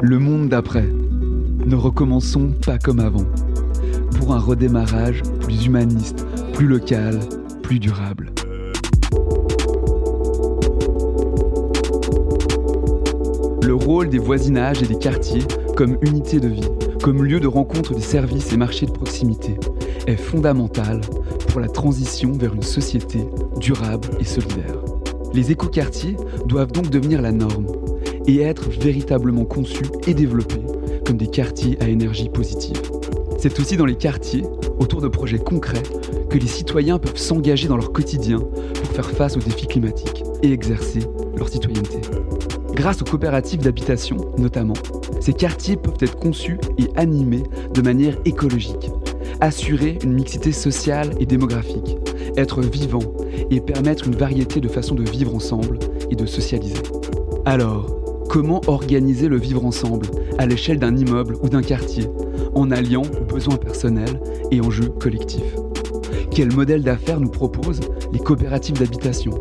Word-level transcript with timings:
Le 0.00 0.20
monde 0.20 0.48
d'après. 0.48 0.88
Ne 1.66 1.74
recommençons 1.74 2.52
pas 2.64 2.78
comme 2.78 3.00
avant. 3.00 3.26
Pour 4.16 4.32
un 4.32 4.38
redémarrage 4.38 5.24
plus 5.40 5.66
humaniste, 5.66 6.24
plus 6.52 6.68
local, 6.68 7.18
plus 7.62 7.80
durable. 7.80 8.30
Le 13.60 13.74
rôle 13.74 14.08
des 14.08 14.18
voisinages 14.18 14.82
et 14.84 14.86
des 14.86 14.98
quartiers 14.98 15.42
comme 15.76 15.98
unité 16.02 16.38
de 16.38 16.48
vie, 16.48 16.70
comme 17.02 17.24
lieu 17.24 17.40
de 17.40 17.48
rencontre 17.48 17.92
des 17.92 18.00
services 18.00 18.52
et 18.52 18.56
marchés 18.56 18.86
de 18.86 18.92
proximité, 18.92 19.56
est 20.06 20.16
fondamental 20.16 21.00
pour 21.48 21.58
la 21.58 21.68
transition 21.68 22.32
vers 22.32 22.54
une 22.54 22.62
société 22.62 23.24
durable 23.58 24.08
et 24.20 24.24
solidaire. 24.24 24.78
Les 25.34 25.50
écoquartiers 25.50 26.16
doivent 26.46 26.72
donc 26.72 26.88
devenir 26.88 27.20
la 27.20 27.32
norme 27.32 27.66
et 28.28 28.40
être 28.42 28.68
véritablement 28.68 29.44
conçus 29.44 29.86
et 30.06 30.14
développés 30.14 30.62
comme 31.04 31.16
des 31.16 31.26
quartiers 31.26 31.76
à 31.82 31.88
énergie 31.88 32.28
positive. 32.28 32.80
C'est 33.38 33.58
aussi 33.58 33.76
dans 33.76 33.86
les 33.86 33.96
quartiers, 33.96 34.44
autour 34.78 35.00
de 35.00 35.08
projets 35.08 35.38
concrets, 35.38 35.82
que 36.28 36.38
les 36.38 36.46
citoyens 36.46 36.98
peuvent 36.98 37.16
s'engager 37.16 37.66
dans 37.66 37.76
leur 37.76 37.92
quotidien 37.92 38.38
pour 38.38 38.90
faire 38.92 39.10
face 39.10 39.36
aux 39.36 39.40
défis 39.40 39.66
climatiques 39.66 40.22
et 40.42 40.52
exercer 40.52 41.00
leur 41.36 41.48
citoyenneté. 41.48 42.00
Grâce 42.74 43.00
aux 43.00 43.06
coopératives 43.06 43.60
d'habitation, 43.60 44.18
notamment, 44.36 44.74
ces 45.20 45.32
quartiers 45.32 45.76
peuvent 45.76 45.96
être 46.00 46.16
conçus 46.16 46.58
et 46.78 46.88
animés 46.96 47.42
de 47.72 47.80
manière 47.80 48.18
écologique, 48.24 48.90
assurer 49.40 49.98
une 50.04 50.12
mixité 50.12 50.52
sociale 50.52 51.10
et 51.18 51.26
démographique, 51.26 51.96
être 52.36 52.60
vivant 52.60 53.02
et 53.50 53.60
permettre 53.60 54.06
une 54.06 54.16
variété 54.16 54.60
de 54.60 54.68
façons 54.68 54.94
de 54.94 55.08
vivre 55.08 55.34
ensemble 55.34 55.78
et 56.10 56.16
de 56.16 56.26
socialiser. 56.26 56.82
Alors, 57.44 57.97
comment 58.28 58.60
organiser 58.66 59.28
le 59.28 59.38
vivre 59.38 59.64
ensemble 59.64 60.06
à 60.38 60.46
l'échelle 60.46 60.78
d'un 60.78 60.96
immeuble 60.96 61.36
ou 61.42 61.48
d'un 61.48 61.62
quartier, 61.62 62.04
en 62.54 62.70
alliant 62.70 63.02
besoins 63.28 63.56
personnels 63.56 64.20
et 64.50 64.60
enjeux 64.60 64.88
collectifs? 64.88 65.56
Quel 66.30 66.52
modèle 66.52 66.82
d'affaires 66.82 67.20
nous 67.20 67.30
proposent 67.30 67.80
les 68.12 68.18
coopératives 68.18 68.78
d'habitation? 68.78 69.32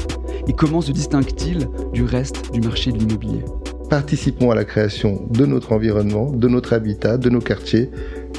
Et 0.47 0.53
comment 0.53 0.81
se 0.81 0.91
distinguent-ils 0.91 1.67
du 1.94 2.03
reste 2.03 2.52
du 2.53 2.61
marché 2.61 2.91
de 2.91 2.97
l'immobilier? 2.97 3.44
Participons 3.89 4.52
à 4.52 4.55
la 4.55 4.66
création 4.66 5.27
de 5.29 5.45
notre 5.45 5.73
environnement, 5.73 6.31
de 6.31 6.47
notre 6.47 6.73
habitat, 6.73 7.17
de 7.17 7.29
nos 7.29 7.39
quartiers 7.39 7.89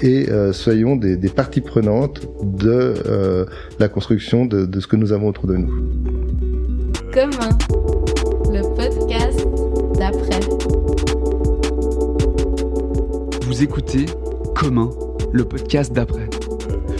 et 0.02 0.28
euh, 0.30 0.52
soyons 0.52 0.96
des, 0.96 1.16
des, 1.16 1.30
parties 1.30 1.60
prenantes 1.60 2.20
de 2.42 2.94
euh, 3.06 3.46
la 3.78 3.88
construction 3.88 4.44
de, 4.44 4.66
de, 4.66 4.80
ce 4.80 4.86
que 4.86 4.96
nous 4.96 5.12
avons 5.12 5.28
autour 5.28 5.46
de 5.46 5.56
nous. 5.56 5.72
Commun, 7.12 7.48
le 8.50 8.62
podcast 8.76 9.57
d'après. 9.98 10.40
Vous 13.42 13.62
écoutez 13.62 14.06
Commun, 14.54 14.90
le 15.32 15.44
podcast 15.44 15.92
d'après. 15.92 16.28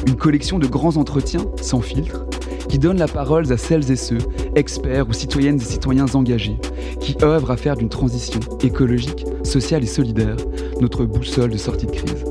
Une 0.06 0.16
collection 0.16 0.58
de 0.58 0.66
grands 0.66 0.96
entretiens 0.96 1.46
sans 1.60 1.80
filtre 1.80 2.26
qui 2.68 2.78
donne 2.78 2.98
la 2.98 3.08
parole 3.08 3.50
à 3.52 3.56
celles 3.56 3.90
et 3.90 3.96
ceux, 3.96 4.18
experts 4.54 5.08
ou 5.08 5.12
citoyennes 5.12 5.56
et 5.56 5.64
citoyens 5.64 6.06
engagés, 6.14 6.56
qui 7.00 7.16
œuvrent 7.22 7.50
à 7.50 7.56
faire 7.56 7.76
d'une 7.76 7.88
transition 7.88 8.40
écologique, 8.62 9.24
sociale 9.42 9.84
et 9.84 9.86
solidaire 9.86 10.36
notre 10.80 11.04
boussole 11.04 11.50
de 11.50 11.56
sortie 11.56 11.86
de 11.86 11.92
crise. 11.92 12.24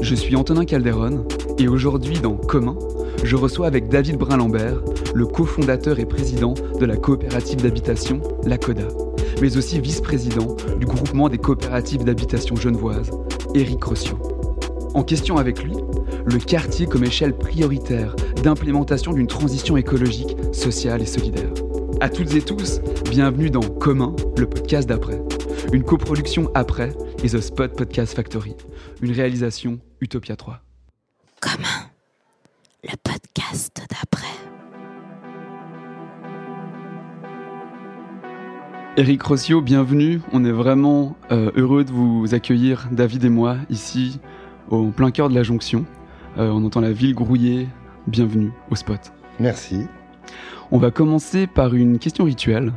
Je 0.00 0.14
suis 0.14 0.36
Antonin 0.36 0.64
Calderon 0.64 1.26
et 1.58 1.68
aujourd'hui 1.68 2.18
dans 2.20 2.36
Commun, 2.36 2.76
je 3.24 3.34
reçois 3.34 3.66
avec 3.66 3.88
David 3.88 4.18
Brun-Lambert, 4.18 4.82
le 5.14 5.26
cofondateur 5.26 5.98
et 5.98 6.06
président 6.06 6.54
de 6.78 6.84
la 6.84 6.96
coopérative 6.96 7.62
d'habitation 7.62 8.20
La 8.44 8.58
Coda, 8.58 8.86
mais 9.40 9.56
aussi 9.56 9.80
vice-président 9.80 10.56
du 10.78 10.86
groupement 10.86 11.28
des 11.28 11.38
coopératives 11.38 12.04
d'habitation 12.04 12.56
genevoise, 12.56 13.10
Éric 13.54 13.82
Rossio. 13.84 14.18
En 14.94 15.02
question 15.02 15.36
avec 15.36 15.62
lui, 15.62 15.74
le 16.24 16.38
quartier 16.38 16.86
comme 16.86 17.04
échelle 17.04 17.36
prioritaire 17.36 18.16
d'implémentation 18.42 19.12
d'une 19.12 19.26
transition 19.26 19.76
écologique, 19.76 20.36
sociale 20.52 21.02
et 21.02 21.06
solidaire. 21.06 21.52
À 22.00 22.08
toutes 22.08 22.34
et 22.34 22.42
tous, 22.42 22.80
bienvenue 23.10 23.50
dans 23.50 23.60
Commun, 23.60 24.14
le 24.36 24.46
podcast 24.46 24.88
d'après. 24.88 25.20
Une 25.72 25.82
coproduction 25.82 26.50
après 26.54 26.92
et 27.22 27.28
The 27.28 27.40
Spot 27.40 27.74
Podcast 27.74 28.14
Factory. 28.14 28.54
Une 29.02 29.12
réalisation 29.12 29.80
Utopia 30.00 30.36
3. 30.36 30.60
Commun, 31.40 31.90
le 32.84 32.96
podcast 33.02 33.82
d'après. 33.90 34.45
Eric 38.98 39.22
Rossio, 39.24 39.60
bienvenue. 39.60 40.22
On 40.32 40.42
est 40.46 40.50
vraiment 40.50 41.18
euh, 41.30 41.50
heureux 41.54 41.84
de 41.84 41.90
vous 41.90 42.34
accueillir, 42.34 42.88
David 42.90 43.26
et 43.26 43.28
moi, 43.28 43.58
ici, 43.68 44.20
au 44.70 44.86
plein 44.86 45.10
cœur 45.10 45.28
de 45.28 45.34
la 45.34 45.42
jonction. 45.42 45.84
Euh, 46.38 46.48
on 46.48 46.64
entend 46.64 46.80
la 46.80 46.92
ville 46.92 47.14
grouiller. 47.14 47.68
Bienvenue 48.06 48.52
au 48.70 48.74
spot. 48.74 49.12
Merci. 49.38 49.86
On 50.70 50.78
va 50.78 50.90
commencer 50.90 51.46
par 51.46 51.74
une 51.74 51.98
question 51.98 52.24
rituelle. 52.24 52.72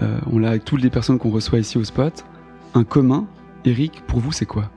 Euh, 0.00 0.18
on 0.32 0.38
l'a 0.38 0.48
avec 0.48 0.64
toutes 0.64 0.80
les 0.80 0.88
personnes 0.88 1.18
qu'on 1.18 1.28
reçoit 1.28 1.58
ici 1.58 1.76
au 1.76 1.84
spot. 1.84 2.24
Un 2.72 2.84
commun, 2.84 3.26
Eric, 3.66 4.02
pour 4.06 4.20
vous, 4.20 4.32
c'est 4.32 4.46
quoi? 4.46 4.70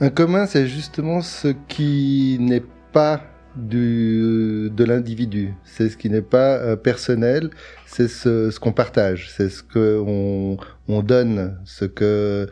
Un 0.00 0.10
commun, 0.10 0.44
c'est 0.44 0.66
justement 0.66 1.22
ce 1.22 1.48
qui 1.66 2.36
n'est 2.40 2.64
pas 2.92 3.22
du, 3.56 4.70
de 4.70 4.84
l'individu. 4.84 5.54
C'est 5.64 5.88
ce 5.88 5.96
qui 5.96 6.10
n'est 6.10 6.22
pas 6.22 6.56
euh, 6.56 6.76
personnel, 6.76 7.50
c'est 7.86 8.08
ce, 8.08 8.50
ce 8.50 8.60
qu'on 8.60 8.72
partage, 8.72 9.30
c'est 9.30 9.48
ce 9.48 9.62
qu'on 9.62 10.56
on 10.88 11.02
donne, 11.02 11.58
ce 11.64 11.84
que 11.84 12.48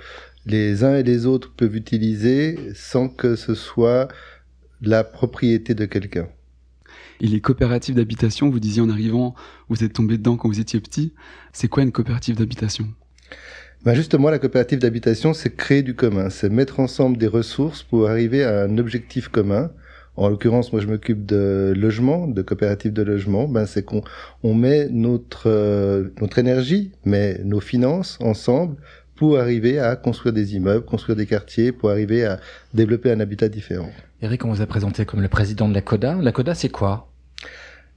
les 0.47 0.85
uns 0.85 0.97
et 0.97 1.03
les 1.03 1.27
autres 1.27 1.53
peuvent 1.55 1.77
utiliser 1.77 2.59
sans 2.75 3.09
que 3.09 3.37
ce 3.37 3.55
soit 3.55 4.09
la 4.83 5.05
propriété 5.05 5.75
de 5.75 5.85
quelqu'un. 5.85 6.29
Et 7.21 7.27
les 7.27 7.41
coopératives 7.41 7.95
d'habitation, 7.95 8.49
vous 8.49 8.61
disiez 8.61 8.81
en 8.81 8.89
arrivant, 8.89 9.35
vous 9.69 9.85
êtes 9.85 9.93
tombé 9.93 10.17
dedans 10.17 10.37
quand 10.37 10.49
vous 10.49 10.61
étiez 10.61 10.81
petit. 10.81 11.13
C'est 11.53 11.69
quoi 11.69 11.83
une 11.83 11.93
coopérative 11.93 12.37
d'habitation? 12.37 12.89
Ben 13.85 13.95
justement, 13.95 14.31
la 14.31 14.39
coopérative 14.39 14.79
d'habitation, 14.79 15.35
c'est 15.35 15.55
créer 15.55 15.83
du 15.83 15.95
commun, 15.95 16.31
c'est 16.31 16.51
mettre 16.51 16.81
ensemble 16.81 17.17
des 17.19 17.27
ressources 17.27 17.83
pour 17.83 18.09
arriver 18.09 18.43
à 18.45 18.63
un 18.63 18.79
objectif 18.79 19.29
commun. 19.29 19.71
En 20.17 20.29
l'occurrence, 20.29 20.73
moi, 20.73 20.83
je 20.83 20.87
m'occupe 20.87 21.25
de 21.25 21.73
logement, 21.77 22.27
de 22.27 22.43
coopérative 22.43 22.93
de 22.93 23.03
logement. 23.03 23.49
Ben, 23.49 23.67
c'est 23.67 23.85
qu'on 23.85 24.03
on 24.43 24.55
met 24.55 24.89
notre 24.91 25.49
euh, 25.49 26.09
notre 26.21 26.39
énergie, 26.39 26.93
mais 27.05 27.41
nos 27.45 27.61
finances 27.61 28.19
ensemble 28.21 28.77
pour 29.17 29.39
arriver 29.39 29.79
à 29.79 29.97
construire 29.97 30.33
des 30.33 30.55
immeubles, 30.57 30.85
construire 30.85 31.17
des 31.17 31.27
quartiers, 31.27 31.73
pour 31.73 31.91
arriver 31.91 32.25
à 32.25 32.41
développer 32.73 33.11
un 33.13 33.21
habitat 33.21 33.49
différent. 33.49 33.91
Eric, 34.23 34.45
on 34.45 34.53
vous 34.53 34.63
a 34.63 34.67
présenté 34.67 35.05
comme 35.05 35.21
le 35.21 35.29
président 35.29 35.69
de 35.69 35.75
la 35.75 35.83
CODA. 35.83 36.17
La 36.21 36.33
CODA, 36.33 36.55
c'est 36.55 36.71
quoi? 36.71 37.11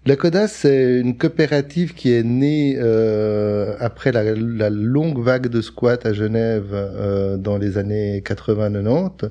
La 0.06 0.18
CODA, 0.18 0.50
c'est 0.50 1.00
une 1.00 1.18
coopérative 1.18 1.94
qui 1.94 2.12
est 2.12 2.24
née 2.24 2.76
euh, 2.78 3.76
après 3.80 4.12
la, 4.12 4.36
la, 4.36 4.70
longue 4.70 5.24
vague 5.24 5.48
de 5.48 5.62
squat 5.62 6.06
à 6.06 6.12
Genève 6.12 6.72
euh, 6.74 7.38
dans 7.38 7.58
les 7.58 7.78
années 7.78 8.20
80-90. 8.20 9.30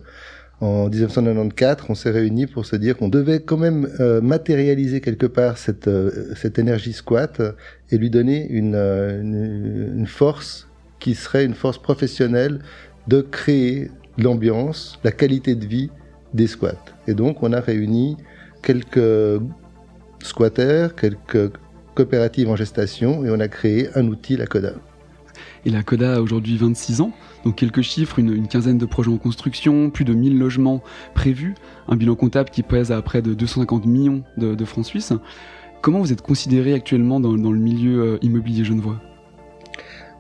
En 0.63 0.89
1994, 0.89 1.87
on 1.89 1.97
s'est 1.97 2.13
réunis 2.13 2.47
pour 2.47 2.67
se 2.67 2.77
dire 2.77 2.97
qu'on 2.97 3.09
devait 3.09 3.41
quand 3.41 3.57
même 3.57 3.89
euh, 3.99 4.21
matérialiser 4.21 5.01
quelque 5.01 5.27
part 5.27 5.59
cette, 5.59 5.89
euh, 5.89 6.33
cette 6.37 6.57
énergie 6.57 6.93
squat 6.93 7.43
et 7.91 7.99
lui 7.99 8.11
donner 8.11 8.47
une, 8.49 8.77
euh, 8.77 9.21
une, 9.21 9.99
une 9.99 10.07
force 10.07 10.69
qui 11.01 11.17
serait 11.17 11.45
une 11.45 11.55
force 11.55 11.79
professionnelle 11.79 12.61
de 13.09 13.23
créer 13.23 13.91
l'ambiance, 14.19 15.01
la 15.03 15.11
qualité 15.11 15.57
de 15.57 15.67
vie 15.67 15.91
des 16.33 16.47
squats. 16.47 16.85
Et 17.09 17.15
donc, 17.15 17.43
on 17.43 17.53
a 17.53 17.59
réuni 17.61 18.17
quelques 18.63 19.43
squatters, 20.23 20.95
quelques 20.95 21.55
coopératives 21.97 22.49
en 22.49 22.55
gestation, 22.55 23.25
et 23.25 23.31
on 23.31 23.41
a 23.41 23.49
créé 23.49 23.89
un 23.97 24.07
outil, 24.07 24.37
la 24.37 24.47
CODA. 24.47 24.75
Et 25.65 25.71
la 25.71 25.83
CODA 25.83 26.17
a 26.17 26.21
aujourd'hui 26.21 26.57
26 26.57 27.01
ans, 27.03 27.13
donc 27.45 27.57
quelques 27.57 27.83
chiffres, 27.83 28.19
une, 28.19 28.49
quinzaine 28.49 28.79
de 28.79 28.87
projets 28.87 29.11
en 29.11 29.17
construction, 29.17 29.91
plus 29.91 30.05
de 30.05 30.13
1000 30.13 30.37
logements 30.37 30.83
prévus, 31.15 31.55
un 31.89 31.95
bilan 31.95 32.17
comptable 32.17 32.51
qui 32.51 32.63
pèse 32.63 32.91
à 32.91 33.01
près 33.01 33.23
de 33.23 33.33
250 33.33 33.87
millions 33.87 34.23
de, 34.37 34.65
francs 34.65 34.85
suisses. 34.85 35.13
Comment 35.81 36.01
vous 36.01 36.13
êtes 36.13 36.23
considéré 36.23 36.75
actuellement 36.75 37.21
dans, 37.21 37.33
le 37.33 37.59
milieu 37.59 38.19
immobilier 38.23 38.65
genevois? 38.65 39.01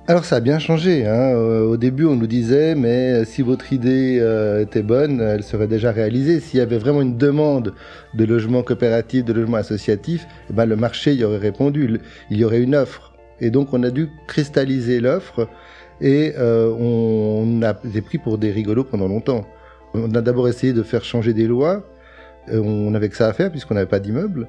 Alors 0.08 0.24
ça 0.24 0.36
a 0.36 0.40
bien 0.40 0.58
changé. 0.58 1.06
Hein. 1.06 1.34
Au 1.36 1.76
début, 1.76 2.06
on 2.06 2.16
nous 2.16 2.26
disait, 2.26 2.74
mais 2.74 3.24
si 3.24 3.42
votre 3.42 3.72
idée 3.72 4.18
euh, 4.20 4.62
était 4.62 4.82
bonne, 4.82 5.20
elle 5.20 5.44
serait 5.44 5.68
déjà 5.68 5.92
réalisée. 5.92 6.40
S'il 6.40 6.58
y 6.58 6.62
avait 6.62 6.78
vraiment 6.78 7.02
une 7.02 7.16
demande 7.16 7.72
de 8.14 8.24
logement 8.24 8.64
coopératif, 8.64 9.24
de 9.24 9.32
logement 9.32 9.58
associatif, 9.58 10.26
eh 10.50 10.52
ben, 10.52 10.66
le 10.66 10.74
marché 10.74 11.14
y 11.14 11.22
aurait 11.22 11.38
répondu. 11.38 12.00
Il 12.30 12.36
y 12.36 12.44
aurait 12.44 12.60
une 12.60 12.74
offre. 12.74 13.11
Et 13.40 13.50
donc 13.50 13.72
on 13.72 13.82
a 13.82 13.90
dû 13.90 14.10
cristalliser 14.26 15.00
l'offre 15.00 15.48
et 16.00 16.34
euh, 16.38 16.70
on 16.70 17.62
a 17.62 17.74
été 17.84 18.00
pris 18.00 18.18
pour 18.18 18.38
des 18.38 18.50
rigolos 18.50 18.84
pendant 18.84 19.08
longtemps. 19.08 19.46
On 19.94 20.14
a 20.14 20.20
d'abord 20.20 20.48
essayé 20.48 20.72
de 20.72 20.82
faire 20.82 21.04
changer 21.04 21.34
des 21.34 21.46
lois. 21.46 21.84
On 22.50 22.90
n'avait 22.90 23.08
que 23.08 23.16
ça 23.16 23.28
à 23.28 23.32
faire 23.32 23.50
puisqu'on 23.50 23.74
n'avait 23.74 23.86
pas 23.86 24.00
d'immeuble. 24.00 24.48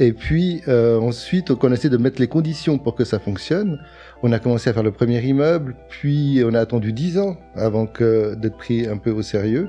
Et 0.00 0.14
puis 0.14 0.62
euh, 0.66 0.98
ensuite, 0.98 1.50
on 1.50 1.70
a 1.70 1.74
essayé 1.74 1.90
de 1.90 1.98
mettre 1.98 2.20
les 2.20 2.26
conditions 2.26 2.78
pour 2.78 2.94
que 2.94 3.04
ça 3.04 3.18
fonctionne. 3.18 3.78
On 4.22 4.32
a 4.32 4.38
commencé 4.38 4.70
à 4.70 4.72
faire 4.72 4.82
le 4.82 4.92
premier 4.92 5.20
immeuble, 5.20 5.76
puis 5.90 6.42
on 6.44 6.54
a 6.54 6.60
attendu 6.60 6.94
dix 6.94 7.18
ans 7.18 7.36
avant 7.54 7.86
que 7.86 8.34
d'être 8.34 8.56
pris 8.56 8.86
un 8.86 8.96
peu 8.96 9.10
au 9.10 9.20
sérieux. 9.20 9.68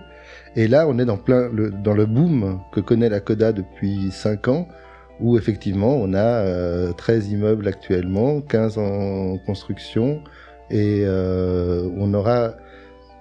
Et 0.55 0.69
là, 0.69 0.87
on 0.87 0.97
est 0.99 1.05
dans 1.05 1.17
plein 1.17 1.49
le, 1.49 1.69
dans 1.69 1.93
le 1.93 2.05
boom 2.05 2.61
que 2.71 2.79
connaît 2.79 3.09
la 3.09 3.19
Coda 3.19 3.51
depuis 3.51 4.09
cinq 4.11 4.47
ans, 4.47 4.69
où 5.21 5.38
effectivement, 5.38 5.95
on 5.95 6.13
a 6.13 6.18
euh, 6.18 6.91
13 6.94 7.31
immeubles 7.31 7.68
actuellement, 7.68 8.41
15 8.41 8.77
en 8.77 9.38
construction, 9.45 10.21
et 10.69 11.03
euh, 11.06 11.88
on 11.97 12.13
aura 12.13 12.56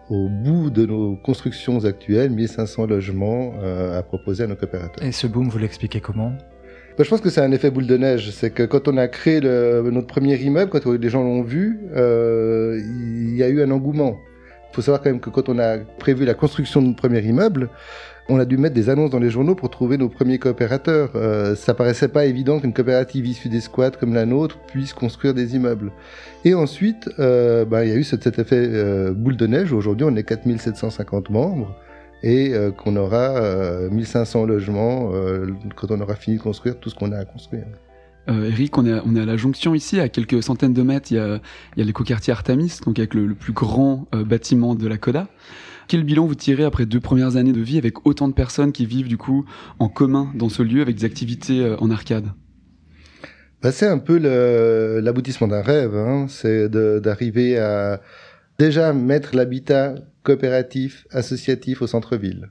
au 0.08 0.28
bout 0.28 0.70
de 0.70 0.86
nos 0.86 1.16
constructions 1.16 1.84
actuelles 1.84 2.30
1500 2.30 2.86
logements 2.86 3.54
euh, 3.62 3.98
à 3.98 4.02
proposer 4.02 4.44
à 4.44 4.46
nos 4.46 4.56
coopérateurs. 4.56 5.04
Et 5.04 5.12
ce 5.12 5.26
boom, 5.26 5.48
vous 5.48 5.58
l'expliquez 5.58 6.00
comment? 6.00 6.32
Ben, 6.98 7.04
je 7.04 7.08
pense 7.08 7.20
que 7.20 7.30
c'est 7.30 7.40
un 7.40 7.52
effet 7.52 7.70
boule 7.70 7.86
de 7.86 7.96
neige. 7.96 8.30
C'est 8.30 8.50
que 8.50 8.64
quand 8.64 8.88
on 8.88 8.96
a 8.96 9.06
créé 9.08 9.40
le, 9.40 9.88
notre 9.90 10.08
premier 10.08 10.36
immeuble, 10.36 10.70
quand 10.70 10.84
les 10.84 11.08
gens 11.08 11.22
l'ont 11.22 11.42
vu, 11.42 11.78
euh, 11.94 12.78
il 12.78 13.36
y 13.36 13.42
a 13.42 13.48
eu 13.48 13.62
un 13.62 13.70
engouement. 13.70 14.18
Il 14.70 14.76
faut 14.76 14.82
savoir 14.82 15.02
quand 15.02 15.10
même 15.10 15.20
que 15.20 15.30
quand 15.30 15.48
on 15.48 15.58
a 15.58 15.78
prévu 15.78 16.24
la 16.24 16.34
construction 16.34 16.82
de 16.82 16.88
notre 16.88 16.98
premier 16.98 17.20
immeuble, 17.20 17.68
on 18.28 18.38
a 18.38 18.44
dû 18.44 18.56
mettre 18.58 18.74
des 18.74 18.88
annonces 18.88 19.10
dans 19.10 19.18
les 19.18 19.30
journaux 19.30 19.54
pour 19.54 19.70
trouver 19.70 19.96
nos 19.98 20.08
premiers 20.08 20.38
coopérateurs. 20.38 21.10
Euh, 21.14 21.56
ça 21.56 21.74
paraissait 21.74 22.08
pas 22.08 22.26
évident 22.26 22.60
qu'une 22.60 22.72
coopérative 22.72 23.26
issue 23.26 23.48
des 23.48 23.60
squats 23.60 23.90
comme 23.90 24.14
la 24.14 24.26
nôtre 24.26 24.58
puisse 24.66 24.92
construire 24.92 25.34
des 25.34 25.56
immeubles. 25.56 25.90
Et 26.44 26.54
ensuite, 26.54 27.10
euh, 27.18 27.64
ben, 27.64 27.82
il 27.82 27.88
y 27.88 27.92
a 27.92 27.96
eu 27.96 28.04
cet, 28.04 28.26
effet 28.26 28.68
euh, 28.68 29.12
boule 29.12 29.36
de 29.36 29.46
neige. 29.46 29.72
Aujourd'hui, 29.72 30.06
on 30.08 30.14
est 30.14 30.22
4750 30.22 31.30
membres 31.30 31.74
et 32.22 32.52
euh, 32.52 32.70
qu'on 32.70 32.96
aura 32.96 33.36
euh, 33.36 33.90
1500 33.90 34.46
logements 34.46 35.10
quand 35.76 35.90
on 35.90 36.00
aura 36.00 36.14
fini 36.14 36.36
de 36.36 36.42
construire 36.42 36.78
tout 36.78 36.90
ce 36.90 36.94
qu'on 36.94 37.12
a 37.12 37.18
à 37.18 37.24
construire. 37.24 37.64
Euh, 38.28 38.50
Eric, 38.50 38.76
on 38.76 38.86
est, 38.86 39.20
à, 39.20 39.24
la 39.24 39.36
jonction 39.36 39.74
ici, 39.74 39.98
à 39.98 40.08
quelques 40.08 40.42
centaines 40.42 40.74
de 40.74 40.82
mètres, 40.82 41.10
il 41.10 41.16
y 41.16 41.18
a, 41.18 41.40
il 41.76 41.80
y 41.80 41.82
a 41.82 41.84
l'écoquartier 41.84 42.32
Artemis, 42.32 42.78
donc 42.84 42.98
avec 42.98 43.14
le, 43.14 43.34
plus 43.34 43.52
grand 43.52 44.06
bâtiment 44.12 44.74
de 44.74 44.86
la 44.86 44.98
Coda. 44.98 45.28
Quel 45.90 46.04
bilan 46.04 46.24
vous 46.24 46.36
tirez 46.36 46.62
après 46.62 46.86
deux 46.86 47.00
premières 47.00 47.34
années 47.36 47.52
de 47.52 47.60
vie 47.60 47.76
avec 47.76 48.06
autant 48.06 48.28
de 48.28 48.32
personnes 48.32 48.70
qui 48.70 48.86
vivent 48.86 49.08
du 49.08 49.16
coup 49.16 49.44
en 49.80 49.88
commun 49.88 50.30
dans 50.36 50.48
ce 50.48 50.62
lieu 50.62 50.82
avec 50.82 50.94
des 50.94 51.04
activités 51.04 51.64
euh, 51.64 51.76
en 51.78 51.90
arcade? 51.90 52.26
Ben, 53.60 53.72
c'est 53.72 53.88
un 53.88 53.98
peu 53.98 54.18
l'aboutissement 55.00 55.48
d'un 55.48 55.62
rêve. 55.62 55.96
Hein. 55.96 56.26
C'est 56.28 56.68
d'arriver 56.68 57.58
à 57.58 58.00
déjà 58.56 58.92
mettre 58.92 59.34
l'habitat 59.34 59.96
coopératif, 60.22 61.08
associatif 61.10 61.82
au 61.82 61.88
centre-ville. 61.88 62.50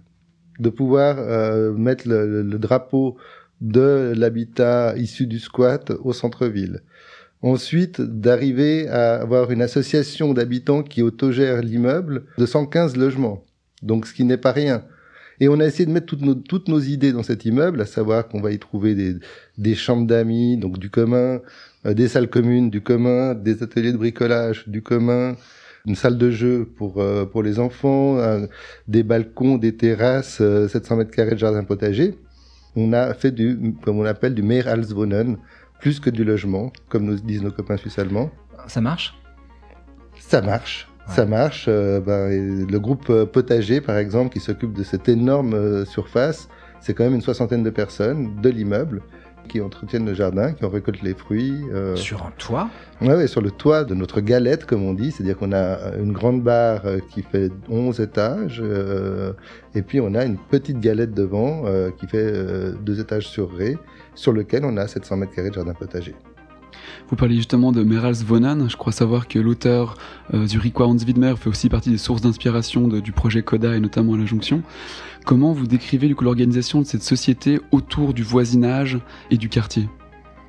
De 0.59 0.69
pouvoir 0.69 1.15
euh, 1.19 1.71
mettre 1.71 2.09
le- 2.09 2.44
le 2.44 2.59
drapeau 2.59 3.15
de 3.62 4.12
l'habitat 4.18 4.97
issu 4.97 5.27
du 5.27 5.39
squat 5.39 5.94
au 6.03 6.12
centre-ville. 6.12 6.81
Ensuite, 7.41 8.01
d'arriver 8.01 8.88
à 8.89 9.15
avoir 9.21 9.51
une 9.51 9.62
association 9.62 10.33
d'habitants 10.33 10.83
qui 10.83 11.01
autogère 11.01 11.62
l'immeuble 11.62 12.25
de 12.38 12.45
115 12.45 12.97
logements. 12.97 13.45
Donc, 13.81 14.07
ce 14.07 14.13
qui 14.13 14.25
n'est 14.25 14.38
pas 14.38 14.51
rien. 14.51 14.83
Et 15.39 15.47
on 15.47 15.62
a 15.62 15.65
essayé 15.65 15.86
de 15.86 15.91
mettre 15.91 16.07
toutes 16.07 16.21
nos, 16.21 16.36
toutes 16.36 16.68
nos 16.68 16.81
idées 16.81 17.13
dans 17.13 17.24
cet 17.24 17.45
immeuble, 17.45 17.80
à 17.80 17.86
savoir 17.86 18.27
qu'on 18.27 18.41
va 18.41 18.51
y 18.51 18.59
trouver 18.59 18.94
des, 18.94 19.15
des 19.57 19.74
chambres 19.74 20.06
d'amis, 20.06 20.57
donc 20.57 20.80
du 20.80 20.89
commun, 20.89 21.39
euh, 21.86 21.94
des 21.94 22.09
salles 22.09 22.30
communes 22.30 22.69
du 22.69 22.81
commun, 22.81 23.36
des 23.36 23.63
ateliers 23.63 23.94
de 23.94 23.97
bricolage 23.97 24.68
du 24.68 24.81
commun, 24.81 25.38
une 25.85 25.95
salle 25.95 26.18
de 26.18 26.30
jeu 26.30 26.68
pour 26.75 27.00
euh, 27.00 27.24
pour 27.25 27.42
les 27.42 27.57
enfants, 27.57 28.19
un- 28.19 28.47
des 28.89 29.03
balcons, 29.03 29.57
des 29.57 29.77
terrasses, 29.77 30.39
euh, 30.42 30.68
700 30.68 30.97
mètres 30.97 31.12
carrés 31.12 31.35
de 31.35 31.39
jardin 31.39 31.63
potager. 31.63 32.15
On 32.75 32.92
a 32.92 33.13
fait 33.13 33.31
du, 33.31 33.74
comme 33.81 33.97
on 33.97 34.03
appelle, 34.06 34.35
du 34.35 34.44
Mehrhalswohnen, 34.44 35.38
plus 35.80 36.00
que 36.00 36.10
du 36.10 36.24
logement, 36.24 36.72
comme 36.90 37.06
nous 37.06 37.16
disent 37.16 37.42
nos 37.44 37.52
copains 37.52 37.78
suisses 37.78 38.00
allemands. 38.00 38.30
Ça 38.68 38.81
marche? 38.81 39.16
Ça 40.20 40.42
marche, 40.42 40.88
ça 41.08 41.26
marche. 41.26 41.66
euh, 41.68 42.00
ben, 42.02 42.68
le 42.70 42.80
groupe 42.80 43.10
euh, 43.10 43.26
potager, 43.26 43.81
par 43.81 43.98
exemple, 43.98 44.34
qui 44.34 44.40
s'occupe 44.40 44.74
de 44.74 44.84
cette 44.84 45.08
énorme 45.10 45.54
euh, 45.54 45.86
surface, 45.86 46.50
c'est 46.81 46.94
quand 46.94 47.04
même 47.04 47.16
une 47.16 47.22
soixantaine 47.22 47.64
de 47.64 47.70
personnes 47.70 48.40
de 48.42 48.50
l'immeuble 48.50 49.02
qui 49.50 49.60
entretiennent 49.60 50.06
le 50.06 50.13
jardin, 50.13 50.54
qui 50.54 50.63
en 50.63 50.69
récoltent 50.69 51.01
les 51.01 51.13
fruits. 51.13 51.62
euh, 51.74 51.98
Sur 51.98 52.25
un 52.25 52.31
toit 52.38 52.69
Ouais, 53.01 53.16
ouais, 53.16 53.28
sur 53.28 53.42
le 53.42 53.51
toit 53.51 53.84
de 53.84 53.94
notre 53.96 54.22
galette, 54.22 54.66
comme 54.66 54.84
on 54.84 54.94
dit, 54.94 55.12
c'est-à-dire 55.12 55.38
qu'on 55.38 55.51
a 55.51 55.96
une 55.98 56.13
grande 56.13 56.42
barre 56.42 56.86
euh, 56.86 57.00
qui 57.10 57.22
fait 57.22 57.51
11 57.69 58.00
étages, 58.00 58.62
euh, 58.63 59.34
et 59.75 59.81
puis 59.81 60.00
on 60.00 60.13
a 60.16 60.24
une 60.24 60.38
petite 60.38 60.80
galette 60.80 61.13
devant 61.13 61.63
euh, 61.66 61.90
qui 61.92 62.07
fait 62.07 62.31
deux 62.81 63.00
étages 63.01 63.28
sur 63.28 63.51
rez, 63.51 63.78
sur 64.16 64.31
lequel 64.31 64.63
on 64.66 64.78
a 64.78 64.88
700 64.88 65.18
mètres 65.18 65.34
carrés 65.34 65.50
de 65.50 65.56
jardin 65.56 65.74
potager. 65.74 66.16
Vous 67.09 67.15
parliez 67.15 67.38
justement 67.38 67.71
de 67.71 67.83
Merals-Vonan. 67.83 68.69
Je 68.69 68.77
crois 68.77 68.94
savoir 68.94 69.27
que 69.27 69.39
l'auteur 69.39 69.97
euh, 70.35 70.45
Zurichois 70.45 70.85
Hans 70.85 70.95
Widmer 70.95 71.33
fait 71.39 71.50
aussi 71.50 71.67
partie 71.67 71.89
des 71.89 71.97
sources 71.97 72.21
d'inspiration 72.21 72.88
du 72.88 73.11
projet 73.11 73.41
Coda 73.41 73.75
et 73.75 73.79
notamment 73.79 74.13
à 74.13 74.17
la 74.17 74.25
Jonction. 74.25 74.61
Comment 75.25 75.51
vous 75.51 75.65
décrivez 75.65 76.07
du 76.07 76.15
l'organisation 76.21 76.81
de 76.81 76.85
cette 76.85 77.01
société 77.01 77.59
autour 77.71 78.13
du 78.13 78.21
voisinage 78.21 79.00
et 79.31 79.38
du 79.38 79.50
quartier? 79.50 79.89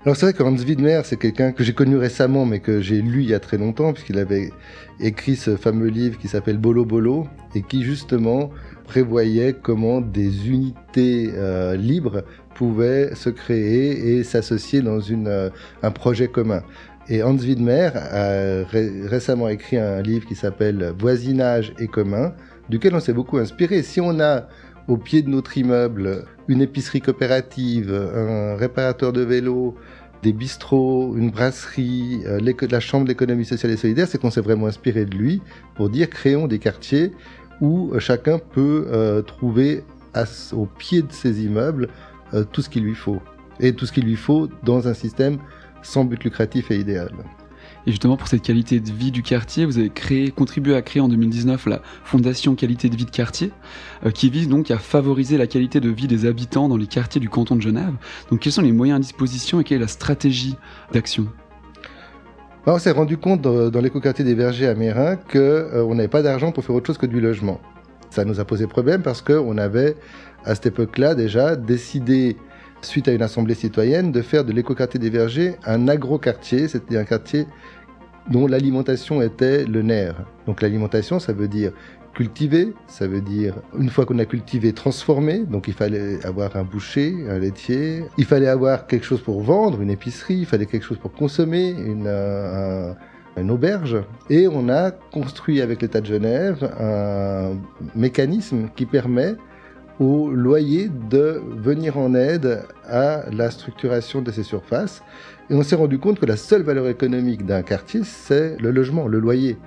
Alors 0.04 0.16
c'est 0.16 0.26
vrai 0.26 0.32
que 0.34 0.42
Hans 0.42 0.56
Widmer, 0.56 1.00
c'est 1.04 1.18
quelqu'un 1.18 1.52
que 1.52 1.64
j'ai 1.64 1.72
connu 1.72 1.96
récemment, 1.96 2.44
mais 2.44 2.60
que 2.60 2.80
j'ai 2.80 3.00
lu 3.00 3.22
il 3.22 3.28
y 3.28 3.34
a 3.34 3.40
très 3.40 3.56
longtemps, 3.56 3.92
puisqu'il 3.92 4.18
avait 4.18 4.50
écrit 4.98 5.36
ce 5.36 5.56
fameux 5.56 5.88
livre 5.88 6.18
qui 6.18 6.28
s'appelle 6.28 6.58
Bolo 6.58 6.84
Bolo, 6.84 7.26
et 7.54 7.62
qui 7.62 7.84
justement 7.84 8.50
prévoyait 8.90 9.52
comment 9.52 10.00
des 10.00 10.48
unités 10.48 11.30
euh, 11.36 11.76
libres 11.76 12.24
pouvaient 12.56 13.14
se 13.14 13.30
créer 13.30 14.16
et 14.16 14.24
s'associer 14.24 14.82
dans 14.82 14.98
une, 14.98 15.28
euh, 15.28 15.48
un 15.84 15.92
projet 15.92 16.26
commun. 16.26 16.62
Et 17.08 17.22
Hans 17.22 17.36
Widmer 17.36 17.90
a 17.94 18.64
ré- 18.64 19.02
récemment 19.06 19.48
écrit 19.48 19.78
un 19.78 20.02
livre 20.02 20.26
qui 20.26 20.34
s'appelle 20.34 20.92
Voisinage 20.98 21.72
et 21.78 21.86
commun, 21.86 22.34
duquel 22.68 22.92
on 22.96 23.00
s'est 23.00 23.12
beaucoup 23.12 23.38
inspiré. 23.38 23.82
Si 23.84 24.00
on 24.00 24.18
a 24.18 24.48
au 24.88 24.96
pied 24.96 25.22
de 25.22 25.30
notre 25.30 25.56
immeuble 25.56 26.24
une 26.48 26.60
épicerie 26.60 27.00
coopérative, 27.00 27.92
un 27.92 28.56
réparateur 28.56 29.12
de 29.12 29.22
vélos, 29.22 29.76
des 30.22 30.32
bistrots, 30.32 31.16
une 31.16 31.30
brasserie, 31.30 32.22
euh, 32.26 32.40
la 32.70 32.80
chambre 32.80 33.06
d'économie 33.06 33.46
sociale 33.46 33.72
et 33.72 33.76
solidaire, 33.76 34.08
c'est 34.08 34.18
qu'on 34.20 34.30
s'est 34.30 34.42
vraiment 34.42 34.66
inspiré 34.66 35.04
de 35.04 35.16
lui 35.16 35.40
pour 35.76 35.88
dire 35.88 36.10
créons 36.10 36.46
des 36.46 36.58
quartiers 36.58 37.12
où 37.60 37.92
chacun 37.98 38.38
peut 38.38 38.86
euh, 38.90 39.22
trouver 39.22 39.84
au 40.52 40.66
pied 40.66 41.02
de 41.02 41.12
ses 41.12 41.44
immeubles 41.44 41.88
euh, 42.34 42.44
tout 42.44 42.62
ce 42.62 42.68
qu'il 42.68 42.84
lui 42.84 42.94
faut. 42.94 43.20
Et 43.60 43.74
tout 43.74 43.86
ce 43.86 43.92
qu'il 43.92 44.04
lui 44.04 44.16
faut 44.16 44.48
dans 44.62 44.88
un 44.88 44.94
système 44.94 45.38
sans 45.82 46.04
but 46.04 46.22
lucratif 46.24 46.70
et 46.70 46.78
idéal. 46.78 47.12
Et 47.86 47.90
justement 47.90 48.16
pour 48.16 48.28
cette 48.28 48.42
qualité 48.42 48.80
de 48.80 48.90
vie 48.90 49.10
du 49.10 49.22
quartier, 49.22 49.64
vous 49.64 49.78
avez 49.78 50.30
contribué 50.30 50.74
à 50.74 50.82
créer 50.82 51.00
en 51.00 51.08
2019 51.08 51.66
la 51.66 51.82
Fondation 52.04 52.54
Qualité 52.54 52.88
de 52.88 52.96
vie 52.96 53.06
de 53.06 53.10
quartier, 53.10 53.52
euh, 54.04 54.10
qui 54.10 54.30
vise 54.30 54.48
donc 54.48 54.70
à 54.70 54.78
favoriser 54.78 55.38
la 55.38 55.46
qualité 55.46 55.80
de 55.80 55.88
vie 55.88 56.06
des 56.06 56.26
habitants 56.26 56.68
dans 56.68 56.76
les 56.76 56.86
quartiers 56.86 57.20
du 57.20 57.28
canton 57.28 57.56
de 57.56 57.62
Genève. 57.62 57.94
Donc 58.30 58.40
quels 58.40 58.52
sont 58.52 58.62
les 58.62 58.72
moyens 58.72 58.98
à 58.98 59.00
disposition 59.00 59.60
et 59.60 59.64
quelle 59.64 59.78
est 59.78 59.82
la 59.82 59.88
stratégie 59.88 60.56
d'action? 60.92 61.28
On 62.66 62.78
s'est 62.78 62.90
rendu 62.90 63.16
compte 63.16 63.40
dans, 63.40 63.70
dans 63.70 63.80
l'écoquartier 63.80 64.24
des 64.24 64.34
Vergers 64.34 64.66
à 64.66 64.74
Mérin 64.74 65.16
que 65.16 65.38
euh, 65.38 65.94
n'avait 65.94 66.08
pas 66.08 66.22
d'argent 66.22 66.52
pour 66.52 66.62
faire 66.62 66.76
autre 66.76 66.88
chose 66.88 66.98
que 66.98 67.06
du 67.06 67.20
logement. 67.20 67.58
Ça 68.10 68.24
nous 68.26 68.38
a 68.38 68.44
posé 68.44 68.66
problème 68.66 69.02
parce 69.02 69.22
qu'on 69.22 69.56
avait, 69.56 69.96
à 70.44 70.54
cette 70.54 70.66
époque-là, 70.66 71.14
déjà 71.14 71.56
décidé, 71.56 72.36
suite 72.82 73.08
à 73.08 73.12
une 73.12 73.22
assemblée 73.22 73.54
citoyenne, 73.54 74.12
de 74.12 74.20
faire 74.20 74.44
de 74.44 74.52
l'écoquartier 74.52 75.00
des 75.00 75.08
Vergers 75.08 75.56
un 75.64 75.88
agro-quartier, 75.88 76.68
c'était 76.68 76.98
un 76.98 77.04
quartier 77.04 77.46
dont 78.30 78.46
l'alimentation 78.46 79.22
était 79.22 79.64
le 79.64 79.80
nerf. 79.80 80.16
Donc 80.46 80.60
l'alimentation, 80.60 81.18
ça 81.18 81.32
veut 81.32 81.48
dire 81.48 81.72
cultiver, 82.14 82.74
ça 82.88 83.06
veut 83.06 83.20
dire, 83.20 83.54
une 83.78 83.88
fois 83.88 84.04
qu'on 84.06 84.18
a 84.18 84.24
cultivé, 84.24 84.72
transformer. 84.72 85.40
Donc 85.40 85.68
il 85.68 85.74
fallait 85.74 86.24
avoir 86.24 86.56
un 86.56 86.64
boucher, 86.64 87.14
un 87.28 87.38
laitier. 87.38 88.04
Il 88.18 88.24
fallait 88.24 88.48
avoir 88.48 88.86
quelque 88.86 89.04
chose 89.06 89.20
pour 89.20 89.40
vendre, 89.42 89.80
une 89.80 89.90
épicerie. 89.90 90.38
Il 90.38 90.46
fallait 90.46 90.66
quelque 90.66 90.84
chose 90.84 90.98
pour 90.98 91.12
consommer, 91.12 91.70
une, 91.70 92.04
euh, 92.06 92.92
un- 93.36 93.40
une 93.40 93.50
auberge. 93.50 93.96
Et 94.28 94.48
on 94.48 94.68
a 94.68 94.90
construit 94.90 95.60
avec 95.60 95.82
l'État 95.82 96.00
de 96.00 96.06
Genève 96.06 96.68
un 96.80 97.52
mécanisme 97.94 98.68
qui 98.74 98.86
permet 98.86 99.34
au 100.00 100.30
loyer 100.30 100.90
de 101.10 101.40
venir 101.58 101.96
en 101.98 102.14
aide 102.14 102.62
à 102.88 103.24
la 103.30 103.50
structuration 103.50 104.22
de 104.22 104.30
ces 104.32 104.42
surfaces. 104.42 105.02
Et 105.50 105.54
on 105.54 105.62
s'est 105.62 105.76
rendu 105.76 105.98
compte 105.98 106.18
que 106.18 106.26
la 106.26 106.36
seule 106.36 106.62
valeur 106.62 106.88
économique 106.88 107.44
d'un 107.44 107.62
quartier, 107.62 108.00
c'est 108.04 108.56
le 108.60 108.70
logement, 108.70 109.06
le 109.06 109.18
loyer. 109.20 109.58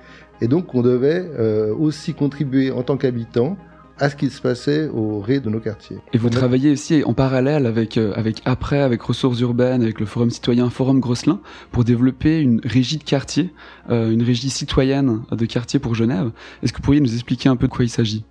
Et 0.44 0.48
donc 0.48 0.76
on 0.76 0.82
devait 0.82 1.24
euh, 1.40 1.74
aussi 1.74 2.14
contribuer 2.14 2.70
en 2.70 2.84
tant 2.84 2.98
qu'habitant 2.98 3.56
à 3.98 4.10
ce 4.10 4.16
qui 4.16 4.30
se 4.30 4.42
passait 4.42 4.88
au 4.88 5.20
rez 5.20 5.40
de 5.40 5.50
nos 5.50 5.60
quartiers. 5.60 5.98
Et 6.14 6.18
vous 6.18 6.28
On 6.28 6.32
a- 6.32 6.36
travaillez 6.36 6.72
aussi 6.72 7.04
en 7.06 7.14
parallèle 7.14 7.66
avec, 7.68 7.98
euh, 7.98 8.12
avec 8.16 8.42
Après, 8.44 8.82
avec 8.82 9.02
Ressources 9.02 9.40
Urbaines, 9.40 9.84
avec 9.84 10.00
le 10.00 10.06
Forum 10.06 10.32
citoyen 10.32 10.70
Forum 10.70 11.00
Grosselin, 11.00 11.40
pour 11.72 11.84
développer 11.84 12.40
une 12.42 12.60
régie 12.64 12.98
de 12.98 13.04
quartier, 13.04 13.52
euh, 13.92 14.12
une 14.12 14.24
régie 14.24 14.50
citoyenne 14.50 15.22
de 15.32 15.46
quartier 15.46 15.80
pour 15.80 15.94
Genève. 15.96 16.32
Est-ce 16.62 16.74
que 16.74 16.78
vous 16.80 16.84
pourriez 16.84 17.02
nous 17.02 17.14
expliquer 17.14 17.50
un 17.50 17.56
peu 17.56 17.68
de 17.68 17.72
quoi 17.72 17.86
il 17.86 17.90
s'agit? 17.90 18.26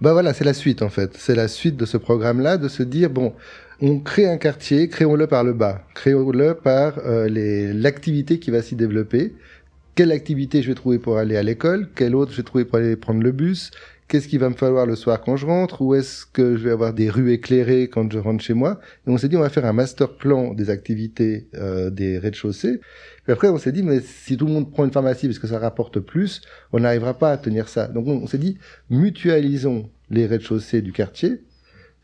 Bah 0.00 0.12
voilà, 0.12 0.32
c'est 0.32 0.44
la 0.44 0.54
suite 0.54 0.80
en 0.82 0.88
fait. 0.88 1.10
C'est 1.18 1.34
la 1.34 1.48
suite 1.48 1.76
de 1.76 1.84
ce 1.84 1.96
programme-là, 1.98 2.56
de 2.56 2.68
se 2.68 2.84
dire 2.84 3.10
bon, 3.10 3.32
On 3.80 3.98
crée 4.00 4.28
un 4.28 4.38
quartier, 4.38 4.88
créons-le 4.88 5.26
par 5.28 5.42
le 5.44 5.52
bas, 5.52 5.82
créons-le 5.94 6.54
par 6.54 6.94
euh, 7.04 7.28
l'activité 7.74 8.38
qui 8.40 8.50
va 8.52 8.62
s'y 8.62 8.74
développer. 8.76 9.34
Quelle 9.98 10.12
activité 10.12 10.62
je 10.62 10.68
vais 10.68 10.76
trouver 10.76 11.00
pour 11.00 11.18
aller 11.18 11.36
à 11.36 11.42
l'école? 11.42 11.88
Quelle 11.92 12.14
autre 12.14 12.30
je 12.30 12.36
vais 12.36 12.44
trouver 12.44 12.64
pour 12.64 12.78
aller 12.78 12.94
prendre 12.94 13.20
le 13.20 13.32
bus? 13.32 13.72
Qu'est-ce 14.06 14.28
qu'il 14.28 14.38
va 14.38 14.48
me 14.48 14.54
falloir 14.54 14.86
le 14.86 14.94
soir 14.94 15.20
quand 15.20 15.36
je 15.36 15.44
rentre? 15.44 15.82
Où 15.82 15.92
est-ce 15.96 16.24
que 16.24 16.56
je 16.56 16.62
vais 16.62 16.70
avoir 16.70 16.94
des 16.94 17.10
rues 17.10 17.32
éclairées 17.32 17.88
quand 17.88 18.08
je 18.12 18.20
rentre 18.20 18.44
chez 18.44 18.54
moi? 18.54 18.78
Et 19.08 19.10
on 19.10 19.18
s'est 19.18 19.28
dit, 19.28 19.36
on 19.36 19.40
va 19.40 19.48
faire 19.48 19.64
un 19.64 19.72
master 19.72 20.16
plan 20.16 20.54
des 20.54 20.70
activités 20.70 21.48
euh, 21.56 21.90
des 21.90 22.16
rez-de-chaussée. 22.16 22.80
Puis 23.24 23.32
après, 23.32 23.48
on 23.48 23.58
s'est 23.58 23.72
dit, 23.72 23.82
mais 23.82 23.98
si 23.98 24.36
tout 24.36 24.46
le 24.46 24.52
monde 24.52 24.70
prend 24.70 24.84
une 24.84 24.92
pharmacie 24.92 25.26
parce 25.26 25.40
que 25.40 25.48
ça 25.48 25.58
rapporte 25.58 25.98
plus, 25.98 26.42
on 26.72 26.78
n'arrivera 26.78 27.18
pas 27.18 27.32
à 27.32 27.36
tenir 27.36 27.68
ça. 27.68 27.88
Donc 27.88 28.06
on, 28.06 28.28
s'est 28.28 28.38
dit, 28.38 28.56
mutualisons 28.90 29.90
les 30.10 30.26
rez-de-chaussée 30.26 30.80
du 30.80 30.92
quartier, 30.92 31.42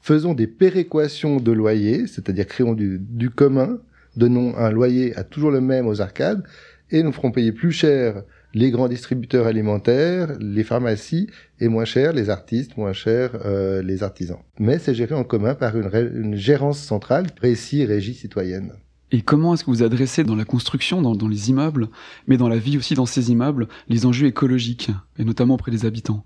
faisons 0.01 0.35
des 0.35 0.49
péréquations 0.49 1.37
de 1.37 1.53
loyers, 1.53 2.09
c'est-à-dire 2.09 2.49
créons 2.49 2.75
du, 2.75 2.99
du 2.99 3.31
commun, 3.31 3.79
donnons 4.17 4.57
un 4.57 4.71
loyer 4.71 5.15
à 5.17 5.23
toujours 5.23 5.53
le 5.53 5.61
même 5.61 5.87
aux 5.87 6.01
arcades, 6.01 6.43
et 6.91 7.03
nous 7.03 7.13
ferons 7.13 7.31
payer 7.31 7.53
plus 7.53 7.73
cher 7.73 8.23
les 8.55 8.71
grands 8.71 8.89
distributeurs 8.89 9.47
alimentaires, 9.47 10.37
les 10.39 10.63
pharmacies, 10.63 11.29
et 11.61 11.69
moins 11.69 11.85
cher 11.85 12.13
les 12.13 12.31
artistes, 12.31 12.77
moins 12.77 12.93
cher 12.93 13.31
euh, 13.45 13.83
les 13.83 14.03
artisans. 14.03 14.39
Mais 14.59 14.79
c'est 14.79 14.95
géré 14.95 15.15
en 15.15 15.25
commun 15.25 15.55
par 15.55 15.77
une, 15.77 15.91
une 16.15 16.37
gérance 16.37 16.79
centrale, 16.79 17.27
précis, 17.35 17.85
régie 17.85 18.15
citoyenne. 18.15 18.73
Et 19.11 19.23
comment 19.23 19.55
est-ce 19.55 19.65
que 19.65 19.71
vous 19.71 19.83
adressez 19.83 20.25
dans 20.25 20.37
la 20.37 20.45
construction, 20.45 21.03
dans, 21.03 21.15
dans, 21.15 21.29
les 21.29 21.51
immeubles, 21.51 21.89
mais 22.27 22.37
dans 22.37 22.49
la 22.49 22.59
vie 22.59 22.79
aussi 22.79 22.95
dans 22.95 23.07
ces 23.07 23.31
immeubles, 23.31 23.69
les 23.89 24.07
enjeux 24.07 24.27
écologiques, 24.27 24.91
et 25.19 25.25
notamment 25.25 25.55
auprès 25.55 25.71
des 25.71 25.85
habitants? 25.85 26.25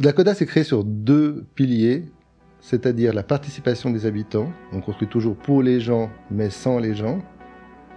La 0.00 0.12
CODA 0.12 0.34
s'est 0.34 0.46
créée 0.46 0.64
sur 0.64 0.84
deux 0.84 1.44
piliers, 1.54 2.04
c'est-à-dire 2.60 3.12
la 3.12 3.22
participation 3.22 3.90
des 3.90 4.06
habitants. 4.06 4.50
On 4.72 4.80
construit 4.80 5.08
toujours 5.08 5.36
pour 5.36 5.62
les 5.62 5.80
gens, 5.80 6.10
mais 6.30 6.50
sans 6.50 6.78
les 6.78 6.94
gens. 6.94 7.22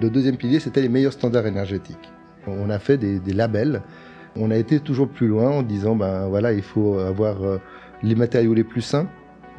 Le 0.02 0.10
deuxième 0.10 0.38
pilier, 0.38 0.60
c'était 0.60 0.82
les 0.82 0.90
meilleurs 0.90 1.14
standards 1.14 1.46
énergétiques. 1.46 2.12
On 2.48 2.70
a 2.70 2.80
fait 2.80 2.98
des, 2.98 3.34
labels. 3.34 3.82
On 4.36 4.52
a 4.52 4.58
été 4.58 4.80
toujours 4.80 5.08
plus 5.08 5.28
loin 5.28 5.50
en 5.50 5.64
disant, 5.64 5.96
ben 5.96 6.28
voilà, 6.28 6.54
il 6.54 6.64
faut 6.64 6.98
avoir 6.98 7.44
euh, 7.44 7.58
les 8.02 8.16
matériaux 8.16 8.54
les 8.54 8.64
plus 8.64 8.82
sains. 8.82 9.08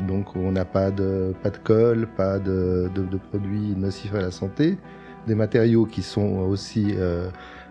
Donc 0.00 0.34
on 0.34 0.50
n'a 0.50 0.64
pas 0.64 0.90
de, 0.90 1.32
pas 1.42 1.50
de 1.50 1.56
colle, 1.58 2.08
pas 2.16 2.38
de, 2.38 2.90
produits 3.30 3.74
nocifs 3.76 4.14
à 4.14 4.20
la 4.20 4.30
santé. 4.30 4.76
Des 5.26 5.34
matériaux 5.34 5.86
qui 5.86 6.02
sont 6.02 6.38
aussi 6.40 6.94
euh, 6.96 7.28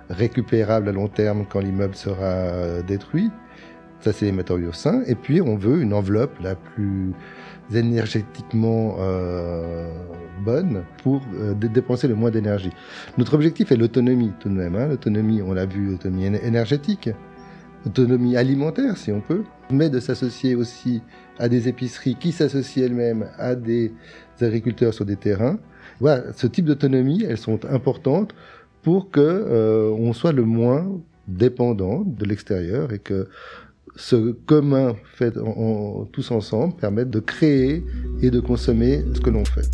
récupérables 0.10 0.90
à 0.90 0.92
long 0.92 1.08
terme 1.08 1.46
quand 1.48 1.60
l'immeuble 1.60 1.96
sera 1.96 2.24
euh, 2.24 2.82
détruit. 2.82 3.30
Ça, 4.04 4.12
c'est 4.12 4.26
les 4.26 4.34
matériaux 4.34 4.74
sains. 4.74 5.02
Et 5.08 5.16
puis, 5.16 5.40
on 5.40 5.56
veut 5.56 5.82
une 5.82 5.94
enveloppe 5.94 6.38
la 6.42 6.56
plus 6.56 7.14
énergétiquement 7.74 8.98
euh, 9.00 9.90
bonne 10.44 10.84
pour 11.02 11.22
euh, 11.36 11.54
dépenser 11.54 12.10
le 12.10 12.16
moins 12.16 12.30
d'énergie. 12.30 12.72
Notre 13.18 13.34
objectif 13.36 13.72
est 13.72 13.78
l'autonomie 13.78 14.34
tout 14.42 14.50
de 14.50 14.56
même. 14.56 14.76
Hein. 14.76 14.88
L'autonomie, 14.88 15.42
on 15.42 15.54
l'a 15.54 15.66
vu, 15.66 15.94
autonomie 15.94 16.26
énergétique, 16.26 17.12
autonomie 17.86 18.36
alimentaire 18.36 18.98
si 18.98 19.10
on 19.14 19.22
peut, 19.22 19.44
mais 19.72 19.90
de 19.90 20.02
s'associer 20.02 20.56
aussi 20.56 21.02
à 21.40 21.48
des 21.48 21.70
épiceries 21.70 22.16
qui 22.16 22.34
s'associent 22.34 22.84
elles-mêmes 22.84 23.30
à 23.38 23.56
des 23.56 23.94
agriculteurs 24.42 24.94
sur 24.94 25.06
des 25.06 25.16
terrains. 25.16 25.60
Voilà, 26.02 26.34
ce 26.34 26.48
type 26.48 26.66
d'autonomie, 26.66 27.24
elles 27.24 27.38
sont 27.38 27.64
importantes 27.64 28.36
pour 28.82 29.12
que 29.12 29.22
euh, 29.22 29.92
on 29.98 30.12
soit 30.12 30.34
le 30.34 30.44
moins 30.44 30.88
dépendant 31.28 32.04
de 32.06 32.26
l'extérieur 32.26 32.92
et 32.92 33.00
que 33.00 33.30
ce 33.96 34.32
commun 34.32 34.96
fait 35.16 35.38
en, 35.38 36.06
tous 36.12 36.32
ensemble 36.32 36.76
permet 36.76 37.06
de 37.06 37.20
créer 37.20 37.84
et 38.22 38.32
de 38.32 38.40
consommer 38.40 39.04
ce 39.14 39.22
que 39.22 39.30
l'on 39.30 39.46
fait. 39.46 39.70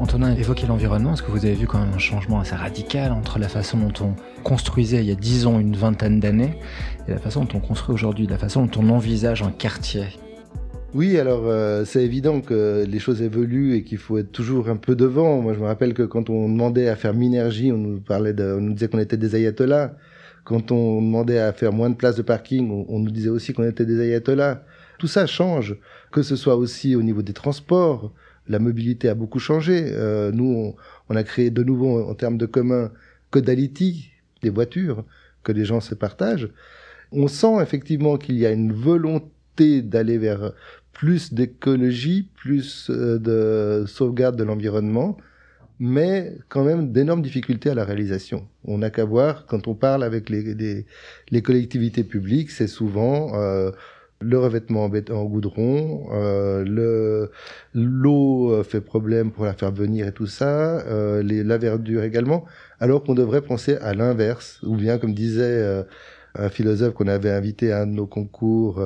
Antonin 0.00 0.34
évoqué 0.34 0.66
l'environnement. 0.66 1.14
Est-ce 1.14 1.22
que 1.22 1.30
vous 1.30 1.44
avez 1.44 1.54
vu 1.54 1.66
quand 1.66 1.78
même 1.78 1.92
un 1.94 1.98
changement 1.98 2.40
assez 2.40 2.54
radical 2.54 3.12
entre 3.12 3.38
la 3.38 3.48
façon 3.48 3.78
dont 3.78 3.92
on 4.04 4.42
construisait 4.42 4.98
il 4.98 5.06
y 5.06 5.12
a 5.12 5.16
dix 5.16 5.46
ans, 5.46 5.60
une 5.60 5.76
vingtaine 5.76 6.20
d'années, 6.20 6.58
et 7.06 7.12
la 7.12 7.18
façon 7.18 7.44
dont 7.44 7.58
on 7.58 7.60
construit 7.60 7.94
aujourd'hui, 7.94 8.26
la 8.26 8.38
façon 8.38 8.66
dont 8.66 8.80
on 8.82 8.90
envisage 8.90 9.42
un 9.42 9.50
quartier 9.50 10.06
oui, 10.96 11.18
alors 11.18 11.42
euh, 11.44 11.84
c'est 11.84 12.02
évident 12.02 12.40
que 12.40 12.86
les 12.88 12.98
choses 12.98 13.20
évoluent 13.20 13.74
et 13.74 13.84
qu'il 13.84 13.98
faut 13.98 14.16
être 14.16 14.32
toujours 14.32 14.70
un 14.70 14.76
peu 14.76 14.96
devant. 14.96 15.42
Moi, 15.42 15.52
je 15.52 15.58
me 15.58 15.66
rappelle 15.66 15.92
que 15.92 16.02
quand 16.02 16.30
on 16.30 16.48
demandait 16.48 16.88
à 16.88 16.96
faire 16.96 17.12
Minergie, 17.12 17.70
on 17.70 17.76
nous 17.76 18.00
parlait, 18.00 18.34
on 18.40 18.62
nous 18.62 18.72
disait 18.72 18.88
qu'on 18.88 18.98
était 18.98 19.18
des 19.18 19.34
ayatollahs. 19.34 19.94
Quand 20.44 20.72
on 20.72 21.02
demandait 21.02 21.38
à 21.38 21.52
faire 21.52 21.74
moins 21.74 21.90
de 21.90 21.96
places 21.96 22.16
de 22.16 22.22
parking, 22.22 22.86
on, 22.88 22.98
nous 22.98 23.10
disait 23.10 23.28
aussi 23.28 23.52
qu'on 23.52 23.68
était 23.68 23.84
des 23.84 24.00
ayatollahs. 24.00 24.64
Tout 24.98 25.06
ça 25.06 25.26
change, 25.26 25.76
que 26.12 26.22
ce 26.22 26.34
soit 26.34 26.56
aussi 26.56 26.96
au 26.96 27.02
niveau 27.02 27.20
des 27.20 27.34
transports. 27.34 28.14
La 28.48 28.58
mobilité 28.58 29.10
a 29.10 29.14
beaucoup 29.14 29.38
changé. 29.38 29.90
Euh, 29.92 30.32
nous, 30.32 30.74
on, 31.10 31.14
a 31.14 31.22
créé 31.24 31.50
de 31.50 31.62
nouveau 31.62 32.08
en 32.08 32.14
termes 32.14 32.38
de 32.38 32.46
commun 32.46 32.90
Codality, 33.30 34.12
des 34.42 34.48
voitures 34.48 35.04
que 35.42 35.52
les 35.52 35.66
gens 35.66 35.80
se 35.80 35.94
partagent. 35.94 36.48
On 37.12 37.28
sent 37.28 37.60
effectivement 37.60 38.16
qu'il 38.16 38.38
y 38.38 38.46
a 38.46 38.50
une 38.50 38.72
volonté 38.72 39.82
d'aller 39.82 40.16
vers 40.16 40.52
plus 40.96 41.34
d'écologie, 41.34 42.28
plus 42.34 42.90
euh, 42.90 43.18
de 43.18 43.86
sauvegarde 43.86 44.36
de 44.36 44.44
l'environnement, 44.44 45.16
mais 45.78 46.38
quand 46.48 46.64
même 46.64 46.90
d'énormes 46.90 47.20
difficultés 47.20 47.68
à 47.68 47.74
la 47.74 47.84
réalisation. 47.84 48.48
On 48.64 48.78
n'a 48.78 48.88
qu'à 48.88 49.04
voir, 49.04 49.44
quand 49.46 49.68
on 49.68 49.74
parle 49.74 50.02
avec 50.02 50.30
les, 50.30 50.86
les, 51.30 51.42
collectivités 51.42 52.02
publiques, 52.02 52.50
c'est 52.50 52.66
souvent 52.66 53.34
euh, 53.34 53.72
le 54.20 54.38
revêtement 54.38 54.84
en 54.84 55.24
goudron, 55.24 56.06
euh, 56.12 56.64
le 56.64 57.30
l'eau 57.74 58.62
fait 58.64 58.80
problème 58.80 59.30
pour 59.30 59.44
la 59.44 59.52
faire 59.52 59.72
venir 59.72 60.06
et 60.06 60.12
tout 60.12 60.26
ça, 60.26 60.80
euh, 60.86 61.22
les, 61.22 61.44
la 61.44 61.58
verdure 61.58 62.02
également, 62.02 62.46
alors 62.80 63.04
qu'on 63.04 63.14
devrait 63.14 63.42
penser 63.42 63.76
à 63.76 63.92
l'inverse, 63.92 64.60
ou 64.62 64.76
bien 64.76 64.96
comme 64.98 65.12
disait 65.12 65.42
euh, 65.44 65.82
un 66.34 66.48
philosophe 66.48 66.94
qu'on 66.94 67.08
avait 67.08 67.30
invité 67.30 67.72
à 67.72 67.82
un 67.82 67.86
de 67.86 67.92
nos 67.92 68.06
concours 68.06 68.82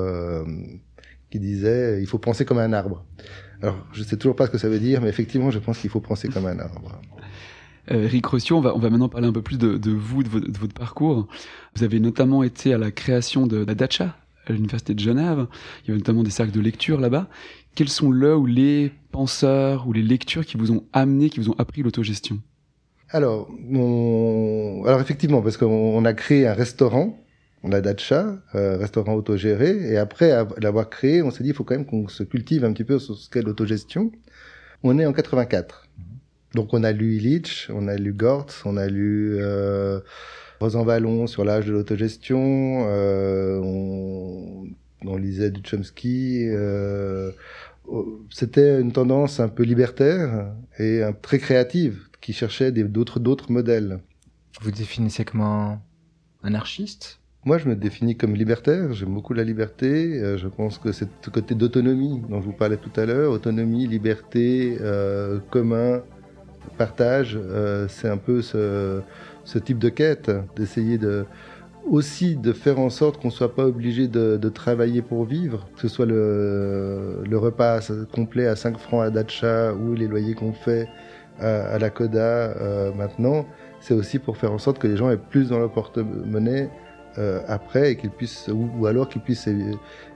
qui 1.30 1.38
disait 1.38 2.00
il 2.00 2.06
faut 2.06 2.18
penser 2.18 2.44
comme 2.44 2.58
un 2.58 2.72
arbre. 2.72 3.04
Alors, 3.62 3.76
je 3.92 4.02
sais 4.02 4.16
toujours 4.16 4.36
pas 4.36 4.46
ce 4.46 4.50
que 4.50 4.58
ça 4.58 4.68
veut 4.68 4.78
dire, 4.78 5.00
mais 5.00 5.08
effectivement, 5.08 5.50
je 5.50 5.58
pense 5.58 5.78
qu'il 5.78 5.90
faut 5.90 6.00
penser 6.00 6.28
comme 6.28 6.46
un 6.46 6.58
arbre. 6.58 7.00
Euh, 7.90 8.04
Eric 8.04 8.26
Rossio, 8.26 8.56
on 8.56 8.60
va, 8.60 8.76
on 8.76 8.78
va 8.78 8.90
maintenant 8.90 9.08
parler 9.08 9.26
un 9.26 9.32
peu 9.32 9.42
plus 9.42 9.58
de, 9.58 9.76
de 9.76 9.90
vous, 9.90 10.22
de, 10.22 10.28
votre 10.28 10.74
parcours. 10.74 11.26
Vous 11.74 11.82
avez 11.82 11.98
notamment 11.98 12.42
été 12.42 12.72
à 12.74 12.78
la 12.78 12.90
création 12.90 13.46
de 13.46 13.64
la 13.64 13.74
Dacha 13.74 14.16
à 14.46 14.52
l'Université 14.52 14.94
de 14.94 15.00
Genève. 15.00 15.46
Il 15.82 15.88
y 15.88 15.90
avait 15.90 15.98
notamment 15.98 16.22
des 16.22 16.30
cercles 16.30 16.52
de 16.52 16.60
lecture 16.60 17.00
là-bas. 17.00 17.28
Quels 17.74 17.88
sont 17.88 18.10
le 18.10 18.36
ou 18.36 18.46
les 18.46 18.92
penseurs 19.10 19.88
ou 19.88 19.92
les 19.92 20.02
lectures 20.02 20.44
qui 20.44 20.56
vous 20.56 20.70
ont 20.70 20.84
amené, 20.92 21.30
qui 21.30 21.40
vous 21.40 21.50
ont 21.50 21.56
appris 21.58 21.82
l'autogestion? 21.82 22.38
Alors, 23.08 23.48
on... 23.72 24.84
alors 24.86 25.00
effectivement, 25.00 25.42
parce 25.42 25.56
qu'on 25.56 26.04
a 26.04 26.12
créé 26.12 26.46
un 26.46 26.54
restaurant 26.54 27.18
la 27.68 27.80
Dacha, 27.80 28.36
euh, 28.54 28.76
restaurant 28.78 29.14
autogéré, 29.14 29.92
et 29.92 29.98
après 29.98 30.32
l'avoir 30.60 30.88
créé, 30.88 31.22
on 31.22 31.30
s'est 31.30 31.42
dit 31.42 31.50
il 31.50 31.54
faut 31.54 31.64
quand 31.64 31.74
même 31.74 31.86
qu'on 31.86 32.08
se 32.08 32.22
cultive 32.22 32.64
un 32.64 32.72
petit 32.72 32.84
peu 32.84 32.98
sur 32.98 33.16
ce 33.16 33.28
qu'est 33.28 33.42
l'autogestion. 33.42 34.12
On 34.82 34.98
est 34.98 35.04
en 35.04 35.12
84. 35.12 35.86
Donc 36.54 36.74
on 36.74 36.82
a 36.82 36.92
lu 36.92 37.16
Illich, 37.16 37.68
on 37.70 37.86
a 37.86 37.96
lu 37.96 38.12
Gortz, 38.12 38.62
on 38.64 38.76
a 38.76 38.88
lu 38.88 39.36
euh, 39.38 40.00
Rosan 40.58 40.84
Vallon 40.84 41.26
sur 41.26 41.44
l'âge 41.44 41.66
de 41.66 41.72
l'autogestion, 41.72 42.86
euh, 42.88 43.60
on, 43.62 44.66
on, 45.06 45.16
lisait 45.16 45.50
du. 45.50 45.62
Euh, 46.52 47.30
C'était 48.30 48.80
une 48.80 48.92
tendance 48.92 49.38
un 49.38 49.48
peu 49.48 49.62
libertaire 49.62 50.52
et 50.78 51.02
très 51.22 51.38
créative 51.38 52.00
qui 52.20 52.32
cherchait 52.32 52.72
d'autres 52.72 53.20
d'autres 53.20 53.52
modèles. 53.52 54.00
Vous 54.60 54.72
définissez 54.72 55.24
comme 55.24 55.42
un 55.42 55.80
anarchiste 56.42 57.19
moi, 57.46 57.56
je 57.56 57.68
me 57.68 57.74
définis 57.74 58.16
comme 58.16 58.34
libertaire. 58.34 58.92
J'aime 58.92 59.14
beaucoup 59.14 59.32
la 59.32 59.44
liberté. 59.44 60.20
Euh, 60.20 60.36
je 60.36 60.46
pense 60.46 60.76
que 60.76 60.92
c'est 60.92 61.08
ce 61.22 61.30
côté 61.30 61.54
d'autonomie 61.54 62.22
dont 62.28 62.40
je 62.40 62.46
vous 62.46 62.52
parlais 62.52 62.76
tout 62.76 62.92
à 63.00 63.06
l'heure, 63.06 63.32
autonomie, 63.32 63.86
liberté, 63.86 64.76
euh, 64.82 65.38
commun, 65.50 66.02
partage, 66.76 67.38
euh, 67.40 67.88
c'est 67.88 68.08
un 68.08 68.18
peu 68.18 68.42
ce, 68.42 69.00
type 69.64 69.78
de 69.78 69.88
quête, 69.88 70.30
d'essayer 70.54 70.98
de 70.98 71.24
aussi 71.88 72.36
de 72.36 72.52
faire 72.52 72.78
en 72.78 72.90
sorte 72.90 73.20
qu'on 73.20 73.30
soit 73.30 73.54
pas 73.54 73.64
obligé 73.64 74.06
de, 74.06 74.36
travailler 74.50 75.00
pour 75.00 75.24
vivre, 75.24 75.66
que 75.74 75.80
ce 75.80 75.88
soit 75.88 76.04
le, 76.04 77.24
repas 77.32 77.90
complet 78.12 78.46
à 78.46 78.54
5 78.54 78.78
francs 78.78 79.02
à 79.02 79.08
Dacha 79.08 79.72
ou 79.72 79.94
les 79.94 80.06
loyers 80.06 80.34
qu'on 80.34 80.52
fait 80.52 80.88
à, 81.40 81.78
la 81.78 81.88
Coda 81.88 82.54
maintenant, 82.94 83.46
c'est 83.80 83.94
aussi 83.94 84.18
pour 84.18 84.36
faire 84.36 84.52
en 84.52 84.58
sorte 84.58 84.78
que 84.78 84.86
les 84.86 84.96
gens 84.98 85.10
aient 85.10 85.16
plus 85.16 85.48
dans 85.48 85.58
leur 85.58 85.72
porte-monnaie 85.72 86.68
euh, 87.18 87.40
après 87.48 87.92
et 87.92 87.96
qu'ils 87.96 88.10
puissent 88.10 88.48
ou, 88.52 88.86
alors 88.86 89.08
qu'ils 89.08 89.20
puissent 89.20 89.48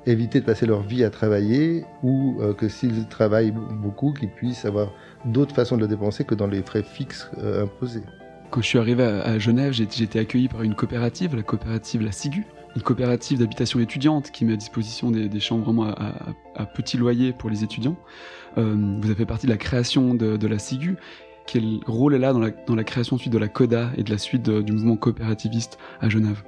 éviter 0.07 0.41
de 0.41 0.45
passer 0.45 0.65
leur 0.65 0.83
vie 0.83 1.03
à 1.03 1.11
travailler 1.11 1.85
ou 2.05 2.37
euh, 2.41 2.55
que 2.55 2.69
s'ils 2.69 3.09
travaillent 3.09 3.51
beaucoup 3.51 4.13
qu'ils 4.13 4.31
puissent 4.31 4.65
avoir 4.65 4.93
d'autres 5.25 5.55
façons 5.55 5.77
de 5.77 5.83
le 5.83 5.89
dépenser 5.89 6.23
que 6.25 6.37
dans 6.37 6.47
les 6.47 6.63
frais 6.63 6.85
fixes 6.85 7.29
euh, 7.39 7.65
imposés. 7.65 8.03
Quand 8.53 8.61
je 8.63 8.67
suis 8.69 8.79
arrivé 8.79 9.03
à, 9.03 9.37
Genève, 9.41 9.73
j'ai 9.73 9.83
été 9.83 10.21
accueilli 10.21 10.47
par 10.47 10.63
une 10.63 10.77
coopérative, 10.77 11.35
la 11.35 11.43
coopérative 11.43 12.03
La 12.03 12.13
Sigu, 12.13 12.47
une 12.77 12.83
coopérative 12.83 13.41
d'habitation 13.41 13.81
étudiante 13.81 14.31
qui 14.31 14.45
met 14.45 14.53
à 14.53 14.57
disposition 14.57 15.11
des, 15.11 15.41
chambres 15.41 15.65
vraiment 15.65 15.87
à, 15.87 15.91
à- 15.91 16.63
à 16.63 16.67
petit 16.67 16.97
loyer 16.97 17.33
pour 17.33 17.51
les 17.51 17.65
étudiants. 17.65 17.97
Vous 18.57 18.63
avez 19.07 19.17
fait 19.17 19.27
partie 19.27 19.47
de 19.47 19.51
la 19.51 19.59
création 19.59 20.15
de, 20.15 20.47
La 20.47 20.61
Sigu. 20.61 20.97
Quel 21.49 21.81
rôle 21.87 22.15
est 22.15 22.21
là 22.21 22.33
dans 22.33 22.75
la, 22.77 22.85
création 22.85 23.17
ensuite 23.17 23.33
de 23.33 23.39
la 23.39 23.49
CODA 23.49 23.91
et 23.97 24.05
de 24.05 24.11
la 24.13 24.19
suite 24.19 24.49
du 24.49 24.71
mouvement 24.71 24.97
coopérativiste 24.97 25.77
à 26.01 26.09
Genève 26.09 26.45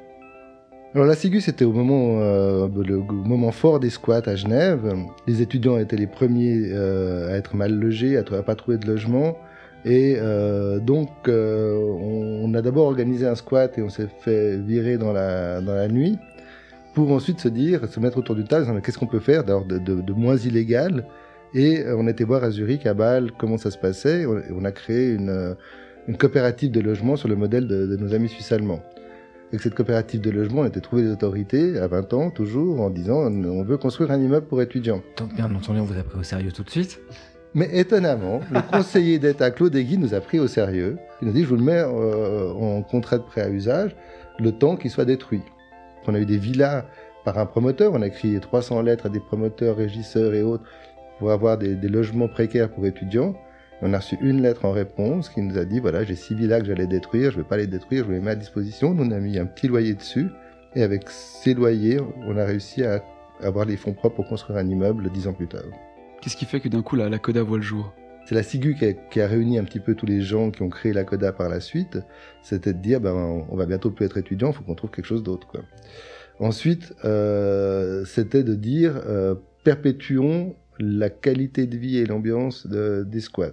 Alors 0.96 1.04
la 1.04 1.14
SIGU, 1.14 1.42
c'était 1.42 1.66
au 1.66 1.74
moment, 1.74 2.22
euh, 2.22 2.68
le 2.74 3.02
moment 3.02 3.52
fort 3.52 3.80
des 3.80 3.90
squats 3.90 4.22
à 4.24 4.34
Genève. 4.34 4.94
Les 5.26 5.42
étudiants 5.42 5.76
étaient 5.76 5.98
les 5.98 6.06
premiers 6.06 6.70
euh, 6.72 7.34
à 7.34 7.36
être 7.36 7.54
mal 7.54 7.74
logés, 7.74 8.16
à 8.16 8.22
ne 8.22 8.40
pas 8.40 8.54
trouver 8.54 8.78
de 8.78 8.86
logement. 8.86 9.36
Et 9.84 10.16
euh, 10.16 10.78
donc, 10.78 11.10
euh, 11.28 11.76
on, 11.76 12.50
on 12.50 12.54
a 12.54 12.62
d'abord 12.62 12.86
organisé 12.86 13.26
un 13.26 13.34
squat 13.34 13.76
et 13.76 13.82
on 13.82 13.90
s'est 13.90 14.08
fait 14.22 14.56
virer 14.56 14.96
dans 14.96 15.12
la, 15.12 15.60
dans 15.60 15.74
la 15.74 15.88
nuit 15.88 16.16
pour 16.94 17.12
ensuite 17.12 17.40
se 17.40 17.48
dire, 17.48 17.86
se 17.86 18.00
mettre 18.00 18.16
autour 18.16 18.34
du 18.34 18.44
table, 18.44 18.80
qu'est-ce 18.80 18.96
qu'on 18.96 19.06
peut 19.06 19.20
faire 19.20 19.44
de, 19.44 19.78
de, 19.78 20.12
moins 20.14 20.38
illégal? 20.38 21.04
Et 21.52 21.84
on 21.94 22.08
était 22.08 22.24
voir 22.24 22.42
à 22.42 22.50
Zurich, 22.50 22.86
à 22.86 22.94
Bâle, 22.94 23.32
comment 23.36 23.58
ça 23.58 23.70
se 23.70 23.76
passait. 23.76 24.24
On, 24.24 24.64
a 24.64 24.72
créé 24.72 25.12
une, 25.12 25.56
une 26.08 26.16
coopérative 26.16 26.70
de 26.70 26.80
logement 26.80 27.16
sur 27.16 27.28
le 27.28 27.36
modèle 27.36 27.68
de, 27.68 27.86
de 27.86 27.96
nos 27.98 28.14
amis 28.14 28.30
suisses 28.30 28.50
allemands. 28.50 28.80
Avec 29.48 29.60
cette 29.60 29.74
coopérative 29.74 30.20
de 30.20 30.30
logement, 30.30 30.62
on 30.62 30.66
était 30.66 30.80
trouvé 30.80 31.02
des 31.02 31.10
autorités 31.10 31.78
à 31.78 31.86
20 31.86 32.12
ans, 32.14 32.30
toujours, 32.30 32.80
en 32.80 32.90
disant 32.90 33.30
on 33.30 33.62
veut 33.62 33.76
construire 33.76 34.10
un 34.10 34.20
immeuble 34.20 34.46
pour 34.46 34.60
étudiants. 34.60 35.02
Donc, 35.16 35.34
bien 35.34 35.52
entendu, 35.54 35.78
on 35.78 35.84
vous 35.84 35.98
a 35.98 36.02
pris 36.02 36.18
au 36.18 36.24
sérieux 36.24 36.50
tout 36.50 36.64
de 36.64 36.70
suite. 36.70 37.00
Mais 37.54 37.68
étonnamment, 37.72 38.40
le 38.50 38.60
conseiller 38.70 39.20
d'État 39.20 39.52
Claude 39.52 39.74
Aiguy 39.76 39.98
nous 39.98 40.14
a 40.14 40.20
pris 40.20 40.40
au 40.40 40.48
sérieux. 40.48 40.98
Il 41.22 41.28
nous 41.28 41.30
a 41.30 41.34
dit 41.34 41.44
je 41.44 41.48
vous 41.48 41.56
le 41.56 41.62
mets 41.62 41.78
euh, 41.78 42.52
en 42.52 42.82
contrat 42.82 43.18
de 43.18 43.22
prêt 43.22 43.42
à 43.42 43.48
usage 43.48 43.94
le 44.38 44.50
temps 44.52 44.76
qu'il 44.76 44.90
soit 44.90 45.04
détruit. 45.04 45.42
On 46.08 46.14
a 46.14 46.18
eu 46.18 46.26
des 46.26 46.38
villas 46.38 46.84
par 47.24 47.38
un 47.38 47.46
promoteur, 47.46 47.92
on 47.94 48.02
a 48.02 48.06
écrit 48.08 48.38
300 48.38 48.82
lettres 48.82 49.06
à 49.06 49.08
des 49.08 49.20
promoteurs, 49.20 49.76
régisseurs 49.76 50.34
et 50.34 50.42
autres 50.42 50.64
pour 51.18 51.30
avoir 51.30 51.56
des, 51.56 51.76
des 51.76 51.88
logements 51.88 52.28
précaires 52.28 52.68
pour 52.68 52.84
étudiants. 52.84 53.34
On 53.82 53.92
a 53.92 53.98
reçu 53.98 54.16
une 54.20 54.40
lettre 54.40 54.64
en 54.64 54.72
réponse 54.72 55.28
qui 55.28 55.42
nous 55.42 55.58
a 55.58 55.64
dit 55.64 55.80
voilà, 55.80 56.04
j'ai 56.04 56.16
six 56.16 56.34
villas 56.34 56.60
que 56.60 56.66
j'allais 56.66 56.86
détruire, 56.86 57.30
je 57.30 57.36
ne 57.36 57.42
vais 57.42 57.48
pas 57.48 57.58
les 57.58 57.66
détruire, 57.66 58.06
je 58.06 58.12
les 58.12 58.20
mets 58.20 58.30
à 58.30 58.36
disposition. 58.36 58.94
Nous, 58.94 59.04
on 59.04 59.10
a 59.10 59.18
mis 59.18 59.38
un 59.38 59.46
petit 59.46 59.68
loyer 59.68 59.94
dessus 59.94 60.28
et 60.74 60.82
avec 60.82 61.08
ces 61.08 61.54
loyers, 61.54 61.98
on 62.26 62.36
a 62.36 62.44
réussi 62.44 62.84
à 62.84 63.02
avoir 63.42 63.66
les 63.66 63.76
fonds 63.76 63.92
propres 63.92 64.16
pour 64.16 64.28
construire 64.28 64.58
un 64.58 64.68
immeuble 64.68 65.10
dix 65.10 65.26
ans 65.26 65.34
plus 65.34 65.46
tard. 65.46 65.64
Qu'est-ce 66.22 66.36
qui 66.36 66.46
fait 66.46 66.60
que 66.60 66.68
d'un 66.68 66.82
coup 66.82 66.96
la, 66.96 67.08
la 67.08 67.18
CODA 67.18 67.42
voit 67.42 67.58
le 67.58 67.62
jour? 67.62 67.92
C'est 68.24 68.34
la 68.34 68.42
SIGU 68.42 68.74
qui 68.74 68.86
a, 68.86 68.92
qui 68.92 69.20
a, 69.20 69.28
réuni 69.28 69.58
un 69.58 69.64
petit 69.64 69.78
peu 69.78 69.94
tous 69.94 70.06
les 70.06 70.20
gens 70.20 70.50
qui 70.50 70.62
ont 70.62 70.68
créé 70.68 70.92
la 70.92 71.04
CODA 71.04 71.32
par 71.32 71.48
la 71.48 71.60
suite. 71.60 71.98
C'était 72.42 72.72
de 72.72 72.78
dire, 72.78 73.00
ben, 73.00 73.14
on 73.14 73.56
va 73.56 73.66
bientôt 73.66 73.90
plus 73.90 74.06
être 74.06 74.16
étudiant, 74.16 74.48
il 74.48 74.54
faut 74.54 74.64
qu'on 74.64 74.74
trouve 74.74 74.90
quelque 74.90 75.04
chose 75.04 75.22
d'autre. 75.22 75.46
Quoi. 75.46 75.60
Ensuite, 76.40 76.94
euh, 77.04 78.04
c'était 78.04 78.42
de 78.42 78.54
dire, 78.54 79.00
euh, 79.06 79.36
perpétuons 79.64 80.56
la 80.78 81.08
qualité 81.08 81.66
de 81.66 81.76
vie 81.76 81.98
et 81.98 82.06
l'ambiance 82.06 82.66
de, 82.66 83.04
des 83.06 83.20
squats. 83.20 83.52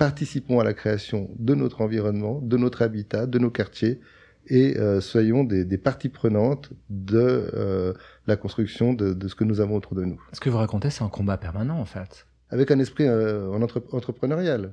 Participons 0.00 0.60
à 0.60 0.64
la 0.64 0.72
création 0.72 1.28
de 1.38 1.54
notre 1.54 1.82
environnement, 1.82 2.40
de 2.40 2.56
notre 2.56 2.80
habitat, 2.80 3.26
de 3.26 3.38
nos 3.38 3.50
quartiers, 3.50 4.00
et 4.46 4.78
euh, 4.78 5.02
soyons 5.02 5.44
des, 5.44 5.66
des, 5.66 5.76
parties 5.76 6.08
prenantes 6.08 6.70
de 6.88 7.18
euh, 7.18 7.92
la 8.26 8.36
construction 8.36 8.94
de, 8.94 9.12
de, 9.12 9.28
ce 9.28 9.34
que 9.34 9.44
nous 9.44 9.60
avons 9.60 9.76
autour 9.76 9.94
de 9.94 10.06
nous. 10.06 10.18
Ce 10.32 10.40
que 10.40 10.48
vous 10.48 10.56
racontez, 10.56 10.88
c'est 10.88 11.04
un 11.04 11.10
combat 11.10 11.36
permanent, 11.36 11.78
en 11.78 11.84
fait. 11.84 12.24
Avec 12.48 12.70
un 12.70 12.78
esprit 12.78 13.04
euh, 13.06 13.50
entre, 13.50 13.84
entrepreneurial, 13.92 14.72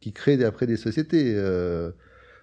qui 0.00 0.12
crée 0.12 0.44
après 0.44 0.66
des 0.66 0.76
sociétés. 0.76 1.32
Euh, 1.34 1.92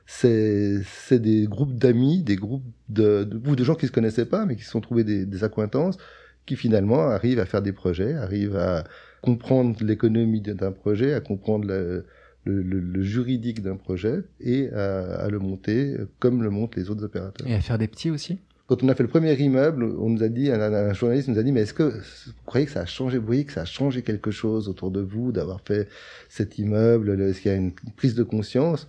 c'est 0.08 0.82
des 1.12 1.46
groupes 1.46 1.76
d'amis, 1.76 2.24
des 2.24 2.36
groupes 2.36 2.66
de, 2.90 3.26
de, 3.26 3.38
de 3.38 3.64
gens 3.64 3.76
qui 3.76 3.86
se 3.86 3.92
connaissaient 3.92 4.26
pas, 4.26 4.48
mais 4.48 4.56
qui 4.56 4.64
se 4.64 4.72
sont 4.72 4.82
trouvés 4.82 5.04
des, 5.04 5.28
des 5.28 5.44
accointances, 5.44 6.00
qui 6.48 6.56
finalement 6.56 7.10
arrivent 7.10 7.40
à 7.40 7.46
faire 7.46 7.62
des 7.62 7.74
projets, 7.74 8.16
arrivent 8.16 8.58
à 8.58 8.86
comprendre 9.22 9.78
l'économie 9.84 10.42
d'un 10.42 10.72
projet, 10.72 11.14
à 11.14 11.22
comprendre 11.22 11.68
le, 11.68 12.08
le, 12.46 12.62
le, 12.62 12.80
le 12.80 13.04
juridique 13.04 13.62
d'un 13.62 13.76
projet 13.76 14.24
et 14.40 14.70
à, 14.72 15.16
à, 15.16 15.30
le 15.30 15.40
monter 15.40 15.96
comme 16.20 16.44
le 16.44 16.50
montent 16.50 16.76
les 16.76 16.90
autres 16.90 17.04
opérateurs. 17.04 17.48
Et 17.48 17.54
à 17.54 17.62
faire 17.62 17.78
des 17.78 17.88
petits 17.88 18.10
aussi? 18.10 18.40
Quand 18.68 18.82
on 18.82 18.90
a 18.90 18.96
fait 18.96 19.04
le 19.04 19.10
premier 19.10 19.34
immeuble, 19.36 19.84
on 19.84 20.10
nous 20.10 20.24
a 20.24 20.30
dit, 20.30 20.50
un, 20.50 20.60
un 20.62 20.94
journaliste 20.94 21.28
nous 21.28 21.38
a 21.38 21.44
dit, 21.44 21.52
mais 21.52 21.62
est-ce 21.62 21.74
que 21.74 21.84
vous 21.84 22.34
croyez 22.46 22.66
que 22.66 22.72
ça 22.72 22.82
a 22.82 22.86
changé, 22.86 23.18
vous 23.18 23.26
voyez 23.26 23.44
que 23.46 23.52
ça 23.52 23.62
a 23.62 23.66
changé 23.66 24.02
quelque 24.04 24.32
chose 24.32 24.70
autour 24.70 24.90
de 24.90 25.02
vous 25.02 25.32
d'avoir 25.32 25.62
fait 25.62 25.90
cet 26.30 26.58
immeuble 26.60 27.20
Est-ce 27.22 27.42
qu'il 27.42 27.52
y 27.52 27.54
a 27.54 27.58
une 27.58 27.74
prise 27.98 28.16
de 28.16 28.24
conscience? 28.24 28.88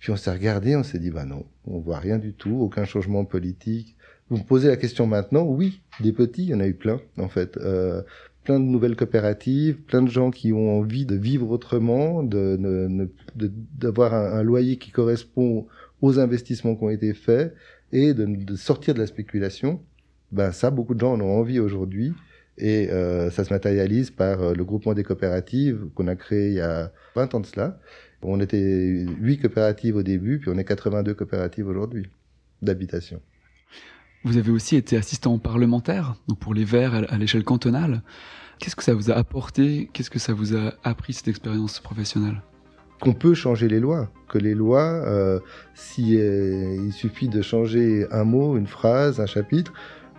Puis 0.00 0.10
on 0.12 0.16
s'est 0.16 0.32
regardé, 0.32 0.76
on 0.76 0.82
s'est 0.82 0.98
dit, 0.98 1.10
bah 1.10 1.24
non, 1.24 1.44
on 1.66 1.78
voit 1.78 1.98
rien 1.98 2.18
du 2.18 2.32
tout, 2.32 2.56
aucun 2.60 2.84
changement 2.84 3.24
politique. 3.24 3.96
Vous 4.30 4.38
me 4.38 4.44
posez 4.44 4.68
la 4.68 4.76
question 4.76 5.06
maintenant, 5.06 5.42
oui, 5.42 5.82
des 6.00 6.12
petits, 6.12 6.44
il 6.44 6.48
y 6.48 6.54
en 6.54 6.60
a 6.60 6.66
eu 6.66 6.74
plein 6.74 7.00
en 7.18 7.28
fait. 7.28 7.56
Euh, 7.58 8.02
plein 8.44 8.58
de 8.58 8.64
nouvelles 8.64 8.96
coopératives, 8.96 9.76
plein 9.82 10.02
de 10.02 10.10
gens 10.10 10.30
qui 10.30 10.52
ont 10.52 10.78
envie 10.78 11.06
de 11.06 11.14
vivre 11.14 11.50
autrement, 11.50 12.22
de, 12.22 12.58
d'avoir 13.76 14.10
de, 14.10 14.16
un, 14.16 14.38
un, 14.38 14.42
loyer 14.42 14.76
qui 14.76 14.90
correspond 14.90 15.66
aux 16.00 16.18
investissements 16.18 16.74
qui 16.74 16.84
ont 16.84 16.90
été 16.90 17.14
faits 17.14 17.54
et 17.92 18.14
de, 18.14 18.24
de 18.24 18.56
sortir 18.56 18.94
de 18.94 18.98
la 18.98 19.06
spéculation. 19.06 19.80
Ben 20.32 20.50
ça, 20.50 20.70
beaucoup 20.70 20.94
de 20.94 21.00
gens 21.00 21.12
en 21.12 21.20
ont 21.20 21.38
envie 21.38 21.60
aujourd'hui 21.60 22.12
et 22.58 22.90
euh, 22.90 23.30
ça 23.30 23.44
se 23.44 23.52
matérialise 23.52 24.10
par 24.10 24.42
euh, 24.42 24.54
le 24.54 24.64
groupement 24.64 24.94
des 24.94 25.04
coopératives 25.04 25.86
qu'on 25.94 26.06
a 26.08 26.16
créé 26.16 26.48
il 26.48 26.54
y 26.54 26.60
a 26.60 26.92
20 27.14 27.34
ans 27.34 27.40
de 27.40 27.46
cela. 27.46 27.78
On 28.22 28.40
était 28.40 29.04
8 29.20 29.38
coopératives 29.38 29.96
au 29.96 30.02
début, 30.02 30.38
puis 30.38 30.50
on 30.54 30.58
est 30.58 30.64
82 30.64 31.14
coopératives 31.14 31.66
aujourd'hui 31.66 32.08
d'habitation. 32.60 33.20
Vous 34.24 34.36
avez 34.36 34.52
aussi 34.52 34.76
été 34.76 34.96
assistant 34.96 35.36
parlementaire, 35.38 36.14
donc 36.28 36.38
pour 36.38 36.54
les 36.54 36.64
Verts 36.64 37.06
à 37.08 37.16
l'échelle 37.18 37.42
cantonale. 37.42 38.02
Qu'est-ce 38.60 38.76
que 38.76 38.84
ça 38.84 38.94
vous 38.94 39.10
a 39.10 39.14
apporté? 39.14 39.90
Qu'est-ce 39.92 40.10
que 40.10 40.20
ça 40.20 40.32
vous 40.32 40.54
a 40.54 40.74
appris 40.84 41.12
cette 41.12 41.26
expérience 41.26 41.80
professionnelle? 41.80 42.40
Qu'on 43.00 43.14
peut 43.14 43.34
changer 43.34 43.66
les 43.66 43.80
lois, 43.80 44.08
que 44.28 44.38
les 44.38 44.54
lois, 44.54 44.84
euh, 44.84 45.40
si 45.74 46.16
euh, 46.20 46.76
il 46.86 46.92
suffit 46.92 47.28
de 47.28 47.42
changer 47.42 48.06
un 48.12 48.22
mot, 48.22 48.56
une 48.56 48.68
phrase, 48.68 49.18
un 49.18 49.26
chapitre, 49.26 49.72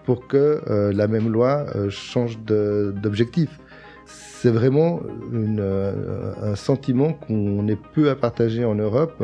pour 0.03 0.27
que 0.27 0.61
euh, 0.67 0.91
la 0.91 1.07
même 1.07 1.31
loi 1.31 1.65
change 1.87 2.39
d'objectif. 2.39 3.57
C'est 4.05 4.51
vraiment 4.51 4.99
un 5.31 6.55
sentiment 6.55 7.13
qu'on 7.13 7.65
est 7.69 7.79
peu 7.93 8.09
à 8.09 8.17
partager 8.17 8.65
en 8.65 8.75
Europe 8.75 9.23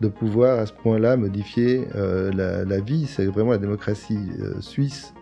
de 0.00 0.08
pouvoir 0.08 0.58
à 0.58 0.66
ce 0.66 0.72
point-là 0.72 1.16
modifier 1.16 1.86
euh, 1.94 2.64
la, 2.64 2.80
vie. 2.80 3.06
C'est 3.06 3.26
vraiment 3.26 3.52
la 3.52 3.58
démocratie 3.58 4.18
euh, 4.40 4.60
suisse 4.60 5.14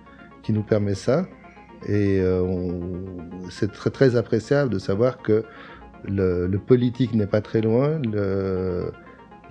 qui 0.43 0.53
nous 0.53 0.63
permet 0.63 0.95
ça. 0.95 1.27
Et 1.87 2.21
euh, 2.21 2.45
c'est 3.51 3.73
très, 3.73 4.17
appréciable 4.17 4.73
de 4.73 4.79
savoir 4.79 5.19
que 5.19 5.45
le, 6.05 6.57
politique 6.57 7.15
n'est 7.15 7.27
pas 7.27 7.41
très 7.41 7.61
loin, 7.61 8.01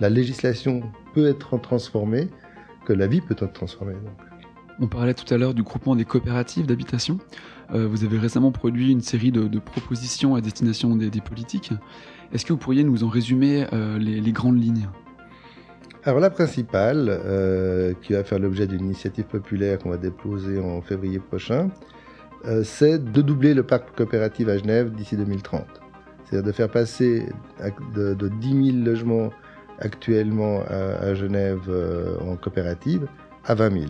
la 0.00 0.08
législation 0.10 0.82
peut 1.14 1.26
être 1.28 1.58
transformée, 1.58 2.28
que 2.84 2.92
la 2.92 3.06
vie 3.06 3.20
peut 3.20 3.36
être 3.38 3.52
transformée. 3.52 3.94
On 4.80 4.86
parlait 4.86 5.14
tout 5.14 5.32
à 5.32 5.38
l'heure 5.38 5.54
du 5.54 5.62
groupement 5.62 5.96
des 5.96 6.04
coopératives 6.04 6.66
d'habitation. 6.66 7.18
vous 7.70 8.04
avez 8.04 8.18
récemment 8.18 8.52
produit 8.52 8.92
une 8.92 9.00
série 9.00 9.32
de, 9.32 9.58
propositions 9.58 10.34
à 10.34 10.40
destination 10.40 10.96
des, 10.96 11.10
politiques. 11.20 11.72
Est-ce 12.32 12.44
que 12.44 12.52
vous 12.52 12.58
pourriez 12.58 12.84
nous 12.84 13.04
en 13.04 13.08
résumer 13.08 13.66
les 13.98 14.32
grandes 14.32 14.62
lignes? 14.62 14.88
Alors 16.08 16.20
la 16.20 16.30
principale, 16.30 17.06
euh, 17.10 17.92
qui 18.00 18.14
va 18.14 18.24
faire 18.24 18.38
l'objet 18.38 18.66
d'une 18.66 18.82
initiative 18.82 19.26
populaire 19.26 19.78
qu'on 19.78 19.90
va 19.90 19.98
déposer 19.98 20.58
en 20.58 20.80
février 20.80 21.18
prochain, 21.18 21.68
euh, 22.46 22.62
c'est 22.64 23.12
de 23.12 23.20
doubler 23.20 23.52
le 23.52 23.62
parc 23.62 23.94
coopératif 23.94 24.48
à 24.48 24.56
Genève 24.56 24.90
d'ici 24.90 25.18
2030. 25.18 25.66
C'est-à-dire 26.24 26.46
de 26.46 26.52
faire 26.52 26.70
passer 26.70 27.26
de, 27.94 28.14
de 28.14 28.28
10 28.28 28.72
000 28.72 28.86
logements 28.86 29.28
actuellement 29.80 30.62
à, 30.62 31.12
Genève 31.12 31.60
euh, 31.68 32.16
en 32.20 32.36
coopérative 32.36 33.06
à 33.44 33.54
20 33.54 33.70
000. 33.72 33.84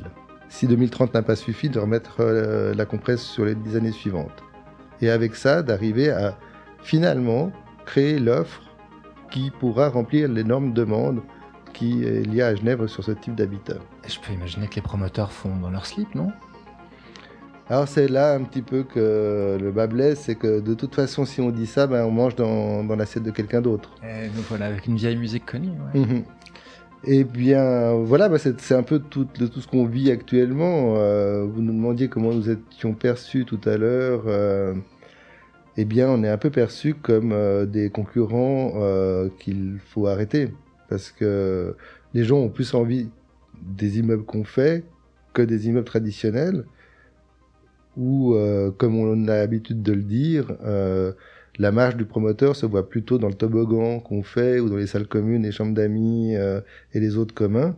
Si 0.49 0.67
2030 0.67 1.15
n'a 1.15 1.23
pas 1.23 1.37
suffi, 1.37 1.69
de 1.69 1.79
remettre 1.79 2.25
la 2.77 2.85
compresse 2.85 3.23
sur 3.23 3.45
les 3.45 3.55
10 3.55 3.77
années 3.77 3.93
suivantes. 3.93 4.43
Et 5.01 5.11
avec 5.11 5.37
ça, 5.37 5.63
d'arriver 5.63 6.11
à 6.11 6.37
finalement 6.83 7.53
créer 7.87 8.19
l'offre 8.19 8.63
qui 9.31 9.53
pourra 9.61 9.89
remplir 9.89 10.29
l'énorme 10.29 10.73
demande 10.73 11.21
qui 11.79 12.03
est 12.05 12.27
lié 12.27 12.43
à 12.43 12.55
Genève 12.55 12.87
sur 12.89 13.05
ce 13.05 13.13
type 13.13 13.35
d'habitat. 13.35 13.77
Je 14.07 14.19
peux 14.19 14.33
imaginer 14.33 14.67
que 14.67 14.77
les 14.77 14.83
promoteurs 14.83 15.31
font 15.31 15.55
dans 15.57 15.71
leur 15.71 15.87
slip, 15.87 16.15
non? 16.15 16.33
Alors 17.71 17.87
c'est 17.87 18.09
là 18.09 18.35
un 18.35 18.43
petit 18.45 18.63
peu 18.63 18.83
que 18.83 19.59
le 19.61 19.71
bas 19.71 19.87
blesse, 19.87 20.21
c'est 20.21 20.35
que 20.35 20.61
de 20.61 20.75
toute 20.75 20.95
façon, 20.95 21.25
si 21.25 21.41
on 21.41 21.51
dit 21.51 21.67
ça, 21.67 21.87
ben, 21.87 22.05
on 22.05 22.11
mange 22.11 22.35
dans, 22.35 22.83
dans 22.83 22.97
l'assiette 22.97 23.25
de 23.25 23.31
quelqu'un 23.31 23.61
d'autre. 23.61 23.91
Donc 24.03 24.45
voilà, 24.49 24.67
avec 24.67 24.87
une 24.87 24.97
vieille 24.97 25.17
musique 25.17 25.47
connue. 25.47 25.69
Ouais. 25.69 26.01
Mm 26.01 26.05
-hmm. 26.05 26.23
Eh 27.05 27.23
bien, 27.23 27.93
voilà, 28.11 28.29
bah 28.29 28.39
c'est 28.39 28.75
un 28.75 28.83
peu 28.83 28.99
tout, 28.99 29.27
de 29.39 29.47
tout 29.47 29.61
ce 29.61 29.69
qu'on 29.69 29.87
vit 29.87 30.11
actuellement. 30.11 30.95
Euh, 30.97 31.45
vous 31.45 31.63
nous 31.63 31.73
demandiez 31.73 32.09
comment 32.09 32.33
nous 32.33 32.51
étions 32.51 32.93
perçus 32.95 33.45
tout 33.45 33.61
à 33.67 33.77
l'heure. 33.77 34.23
Euh, 34.27 34.75
eh 35.77 35.85
bien, 35.85 36.09
on 36.11 36.25
est 36.25 36.29
un 36.29 36.39
peu 36.39 36.51
perçu 36.51 36.95
comme 36.95 37.31
euh, 37.33 37.67
des 37.67 37.89
concurrents 37.91 38.73
euh, 38.77 39.29
qu'il 39.39 39.79
faut 39.91 40.09
arrêter. 40.09 40.51
Parce 40.89 41.11
que 41.11 41.75
les 42.15 42.25
gens 42.25 42.39
ont 42.39 42.49
plus 42.49 42.75
envie 42.75 43.09
des 43.63 43.99
immeubles 43.99 44.25
qu'on 44.25 44.45
fait 44.45 44.85
que 45.33 45.43
des 45.43 45.69
immeubles 45.69 45.87
traditionnels, 45.87 46.65
où, 47.97 48.35
euh, 48.35 48.71
comme 48.71 48.97
on 48.97 49.29
a 49.29 49.37
l'habitude 49.37 49.83
de 49.83 49.93
le 49.93 50.03
dire, 50.03 50.57
la 51.59 51.73
marge 51.73 51.97
du 51.97 52.05
promoteur 52.05 52.55
se 52.55 52.67
voit 52.67 52.89
plutôt 52.89 53.19
dans 53.19 53.29
le 53.29 53.35
toboggan 53.35 53.99
qu'on 54.01 54.23
fait 54.23 54.61
ou 54.61 54.69
dans 54.69 54.77
les 54.77 54.87
salles 54.87 55.09
communes, 55.09 55.43
les 55.43 55.53
chambres 55.53 55.75
d'amis 55.75 56.35
et 56.35 57.01
les 57.01 57.17
autres 57.17 57.35
communs 57.35 57.77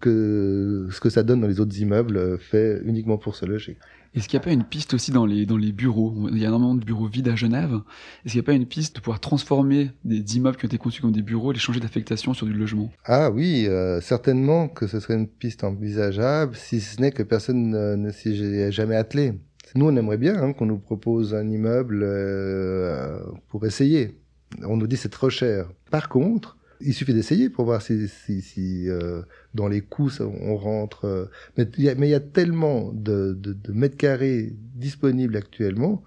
que 0.00 0.88
ce 0.90 1.00
que 1.00 1.10
ça 1.10 1.22
donne 1.22 1.40
dans 1.40 1.46
les 1.46 1.60
autres 1.60 1.78
immeubles 1.78 2.38
fait 2.38 2.80
uniquement 2.84 3.18
pour 3.18 3.36
se 3.36 3.46
loger. 3.46 3.76
Est-ce 4.14 4.28
qu'il 4.28 4.38
n'y 4.38 4.42
a 4.42 4.44
pas 4.44 4.52
une 4.52 4.64
piste 4.64 4.94
aussi 4.94 5.12
dans 5.12 5.24
les, 5.24 5.46
dans 5.46 5.56
les 5.56 5.70
bureaux? 5.70 6.28
Il 6.32 6.38
y 6.38 6.44
a 6.44 6.48
énormément 6.48 6.74
de 6.74 6.84
bureaux 6.84 7.06
vides 7.06 7.28
à 7.28 7.36
Genève. 7.36 7.80
Est-ce 8.24 8.32
qu'il 8.32 8.40
n'y 8.40 8.44
a 8.44 8.46
pas 8.46 8.52
une 8.54 8.66
piste 8.66 8.96
de 8.96 9.00
pouvoir 9.00 9.20
transformer 9.20 9.92
des 10.04 10.36
immeubles 10.36 10.56
qui 10.56 10.64
ont 10.64 10.68
été 10.68 10.78
conçus 10.78 11.00
comme 11.00 11.12
des 11.12 11.22
bureaux 11.22 11.52
et 11.52 11.54
les 11.54 11.60
changer 11.60 11.78
d'affectation 11.78 12.34
sur 12.34 12.46
du 12.46 12.52
logement? 12.52 12.90
Ah 13.04 13.30
oui, 13.30 13.66
euh, 13.68 14.00
certainement 14.00 14.66
que 14.66 14.88
ce 14.88 14.98
serait 14.98 15.14
une 15.14 15.28
piste 15.28 15.62
envisageable, 15.62 16.56
si 16.56 16.80
ce 16.80 17.00
n'est 17.00 17.12
que 17.12 17.22
personne 17.22 17.70
ne, 17.70 18.10
s'y 18.10 18.30
est 18.30 18.72
jamais 18.72 18.96
attelé. 18.96 19.34
Nous, 19.76 19.86
on 19.86 19.94
aimerait 19.94 20.18
bien 20.18 20.42
hein, 20.42 20.52
qu'on 20.52 20.66
nous 20.66 20.78
propose 20.78 21.32
un 21.32 21.48
immeuble 21.48 22.00
euh, 22.02 23.20
pour 23.46 23.64
essayer. 23.64 24.18
On 24.64 24.76
nous 24.76 24.88
dit 24.88 24.96
c'est 24.96 25.10
trop 25.10 25.30
cher. 25.30 25.70
Par 25.92 26.08
contre, 26.08 26.56
il 26.80 26.94
suffit 26.94 27.14
d'essayer 27.14 27.48
pour 27.48 27.64
voir 27.64 27.82
si, 27.82 28.08
si, 28.08 28.40
si 28.40 28.88
euh, 28.88 29.22
dans 29.54 29.68
les 29.68 29.80
coûts 29.80 30.10
on 30.20 30.56
rentre. 30.56 31.04
Euh, 31.04 31.26
mais 31.56 31.68
il 31.78 31.84
y 31.84 32.14
a 32.14 32.20
tellement 32.20 32.92
de, 32.92 33.34
de, 33.34 33.52
de, 33.52 33.72
mètres 33.72 33.96
carrés 33.96 34.52
disponibles 34.74 35.36
actuellement 35.36 36.02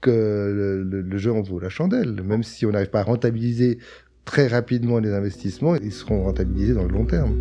que 0.00 0.10
le, 0.10 0.82
le, 0.82 1.02
le, 1.02 1.18
jeu 1.18 1.32
en 1.32 1.42
vaut 1.42 1.60
la 1.60 1.68
chandelle. 1.68 2.22
Même 2.22 2.42
si 2.42 2.64
on 2.66 2.70
n'arrive 2.70 2.90
pas 2.90 3.00
à 3.00 3.04
rentabiliser 3.04 3.78
très 4.24 4.46
rapidement 4.46 4.98
les 4.98 5.12
investissements, 5.12 5.76
ils 5.76 5.92
seront 5.92 6.24
rentabilisés 6.24 6.74
dans 6.74 6.84
le 6.84 6.92
long 6.92 7.04
terme. 7.04 7.34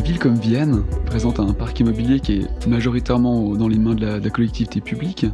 Des 0.00 0.06
villes 0.06 0.18
comme 0.18 0.36
Vienne 0.36 0.82
présentent 1.04 1.40
un 1.40 1.52
parc 1.52 1.78
immobilier 1.78 2.20
qui 2.20 2.40
est 2.40 2.66
majoritairement 2.66 3.54
dans 3.54 3.68
les 3.68 3.78
mains 3.78 3.94
de 3.94 4.06
la, 4.06 4.30
collectivité 4.30 4.80
publique. 4.80 5.26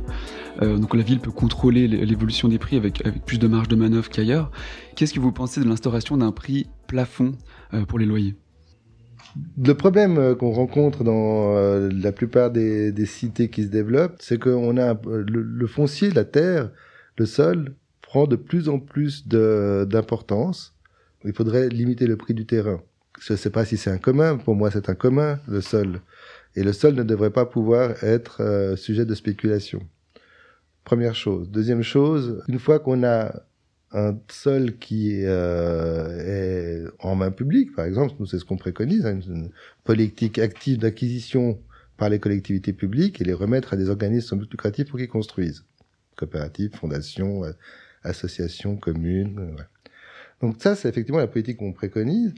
Euh, 0.61 0.77
donc 0.77 0.97
la 0.97 1.05
ville 1.05 1.21
peut 1.21 1.31
contrôler 1.31 1.87
l'évolution 1.87 2.49
des 2.49 2.59
prix 2.59 2.77
avec, 2.77 3.01
plus 3.27 3.39
de 3.39 3.47
marge 3.47 3.69
de 3.69 3.77
manœuvre 3.77 4.09
qu'ailleurs. 4.09 4.51
Qu'est-ce 4.97 5.15
que 5.15 5.21
vous 5.21 5.31
pensez 5.31 5.61
de 5.61 5.69
l'instauration 5.69 6.17
d'un 6.17 6.33
prix 6.33 6.67
plafond 6.89 7.37
euh, 7.75 7.85
pour 7.85 8.01
les 8.01 8.07
loyers? 8.07 8.35
Le 9.57 9.75
problème 9.75 10.19
euh, 10.19 10.35
qu'on 10.35 10.51
rencontre 10.51 11.05
dans 11.05 11.55
la 11.89 12.11
plupart 12.11 12.51
des, 12.51 13.07
cités 13.07 13.51
qui 13.51 13.63
se 13.63 13.69
développent, 13.69 14.17
c'est 14.19 14.43
qu'on 14.43 14.77
a 14.79 15.01
le, 15.07 15.67
foncier, 15.69 16.11
la 16.11 16.25
terre, 16.25 16.73
le 17.19 17.27
sol 17.27 17.77
prend 18.03 18.27
de 18.27 18.35
plus 18.35 18.69
en 18.69 18.81
plus 18.81 19.29
d'importance. 19.29 20.75
Il 21.25 21.35
faudrait 21.35 21.69
limiter 21.69 22.09
le 22.09 22.17
prix 22.17 22.35
du 22.35 22.47
terrain 22.47 22.81
je 23.21 23.33
ne 23.33 23.39
sais 23.39 23.51
pas 23.51 23.65
si 23.65 23.77
c'est 23.77 23.91
un 23.91 23.99
commun, 23.99 24.37
pour 24.37 24.55
moi 24.55 24.71
c'est 24.71 24.89
un 24.89 24.95
commun, 24.95 25.41
le 25.49 25.61
sol. 25.61 26.01
Et 26.55 26.63
le 26.63 26.73
sol 26.73 26.95
ne 26.95 27.03
devrait 27.03 27.31
pas 27.31 27.47
pouvoir 27.47 28.03
être 28.03 28.43
euh, 28.43 28.77
sujet 28.77 29.05
de 29.05 29.15
spéculation. 29.15 29.87
Première 30.85 31.15
chose. 31.15 31.51
Deuxième 31.51 31.83
chose, 31.83 32.43
une 32.49 32.59
fois 32.59 32.79
qu'on 32.79 33.05
a 33.05 33.43
un 33.93 34.19
sol 34.29 34.79
qui 34.79 35.23
euh, 35.25 36.87
est 36.87 36.91
en 36.99 37.15
main 37.15 37.31
publique, 37.31 37.75
par 37.75 37.85
exemple, 37.85 38.15
nous 38.19 38.27
c'est 38.27 38.39
ce 38.39 38.45
qu'on 38.45 38.57
préconise, 38.57 39.07
hein, 39.07 39.21
une, 39.27 39.51
politique 39.85 40.39
active 40.39 40.79
d'acquisition 40.79 41.61
par 41.97 42.09
les 42.09 42.19
collectivités 42.19 42.73
publiques 42.73 43.21
et 43.21 43.25
les 43.25 43.33
remettre 43.33 43.73
à 43.73 43.77
des 43.77 43.89
organismes 43.89 44.41
lucratifs 44.51 44.89
pour 44.89 44.99
qu'ils 44.99 45.09
construisent. 45.09 45.65
Coopératives, 46.17 46.75
fondations, 46.75 47.45
euh, 47.45 47.53
associations, 48.03 48.77
communes. 48.77 49.57
Donc 50.43 50.57
ça, 50.59 50.75
c'est 50.75 50.89
effectivement 50.89 51.19
la 51.19 51.27
politique 51.27 51.57
qu'on 51.59 51.73
préconise. 51.73 52.35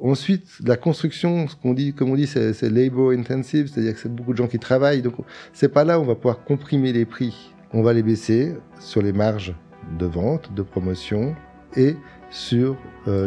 Ensuite, 0.00 0.46
la 0.64 0.76
construction, 0.76 1.48
ce 1.48 1.56
qu'on 1.56 1.74
dit, 1.74 1.92
comme 1.92 2.10
on 2.10 2.14
dit, 2.14 2.26
c'est 2.26 2.62
labor 2.70 3.10
intensive, 3.10 3.66
c'est-à-dire 3.66 3.94
que 3.94 3.98
c'est 3.98 4.14
beaucoup 4.14 4.32
de 4.32 4.38
gens 4.38 4.46
qui 4.46 4.58
travaillent. 4.58 5.02
Donc 5.02 5.14
c'est 5.52 5.68
pas 5.68 5.84
là 5.84 5.98
où 5.98 6.02
on 6.02 6.06
va 6.06 6.14
pouvoir 6.14 6.44
comprimer 6.44 6.92
les 6.92 7.04
prix. 7.04 7.52
On 7.72 7.82
va 7.82 7.92
les 7.92 8.02
baisser 8.02 8.54
sur 8.78 9.02
les 9.02 9.12
marges 9.12 9.54
de 9.98 10.06
vente, 10.06 10.54
de 10.54 10.62
promotion 10.62 11.34
et 11.76 11.96
sur 12.30 12.76
euh, 13.08 13.26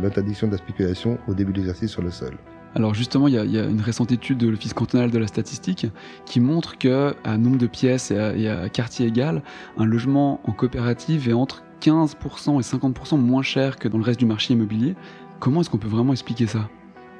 l'interdiction 0.00 0.46
de 0.46 0.52
la 0.52 0.58
spéculation 0.58 1.18
au 1.26 1.34
début 1.34 1.52
de 1.52 1.58
l'exercice 1.58 1.90
sur 1.90 2.02
le 2.02 2.10
sol. 2.10 2.36
Alors 2.76 2.94
justement, 2.94 3.28
il 3.28 3.34
y, 3.34 3.38
a, 3.38 3.64
une 3.64 3.80
récente 3.80 4.10
étude 4.10 4.38
de 4.38 4.48
l'Office 4.48 4.72
cantonal 4.72 5.10
de 5.10 5.18
la 5.18 5.28
statistique 5.28 5.86
qui 6.26 6.40
montre 6.40 6.76
que 6.76 7.14
à 7.22 7.36
nombre 7.38 7.58
de 7.58 7.68
pièces 7.68 8.10
et 8.10 8.18
à, 8.18 8.36
et 8.36 8.48
à 8.48 8.68
quartier 8.68 9.06
égal, 9.06 9.42
un 9.76 9.84
logement 9.84 10.40
en 10.44 10.52
coopérative 10.52 11.28
est 11.28 11.32
entre 11.32 11.63
15% 11.84 12.58
et 12.58 12.62
50% 12.62 13.18
moins 13.18 13.42
cher 13.42 13.76
que 13.76 13.88
dans 13.88 13.98
le 13.98 14.04
reste 14.04 14.18
du 14.18 14.26
marché 14.26 14.54
immobilier. 14.54 14.94
Comment 15.38 15.60
est-ce 15.60 15.68
qu'on 15.68 15.78
peut 15.78 15.88
vraiment 15.88 16.12
expliquer 16.12 16.46
ça? 16.46 16.68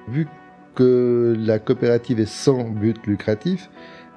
Vu 0.09 0.27
que 0.74 1.37
la 1.38 1.59
coopérative 1.59 2.20
est 2.20 2.31
sans 2.31 2.64
but 2.70 3.07
lucratif, 3.07 3.70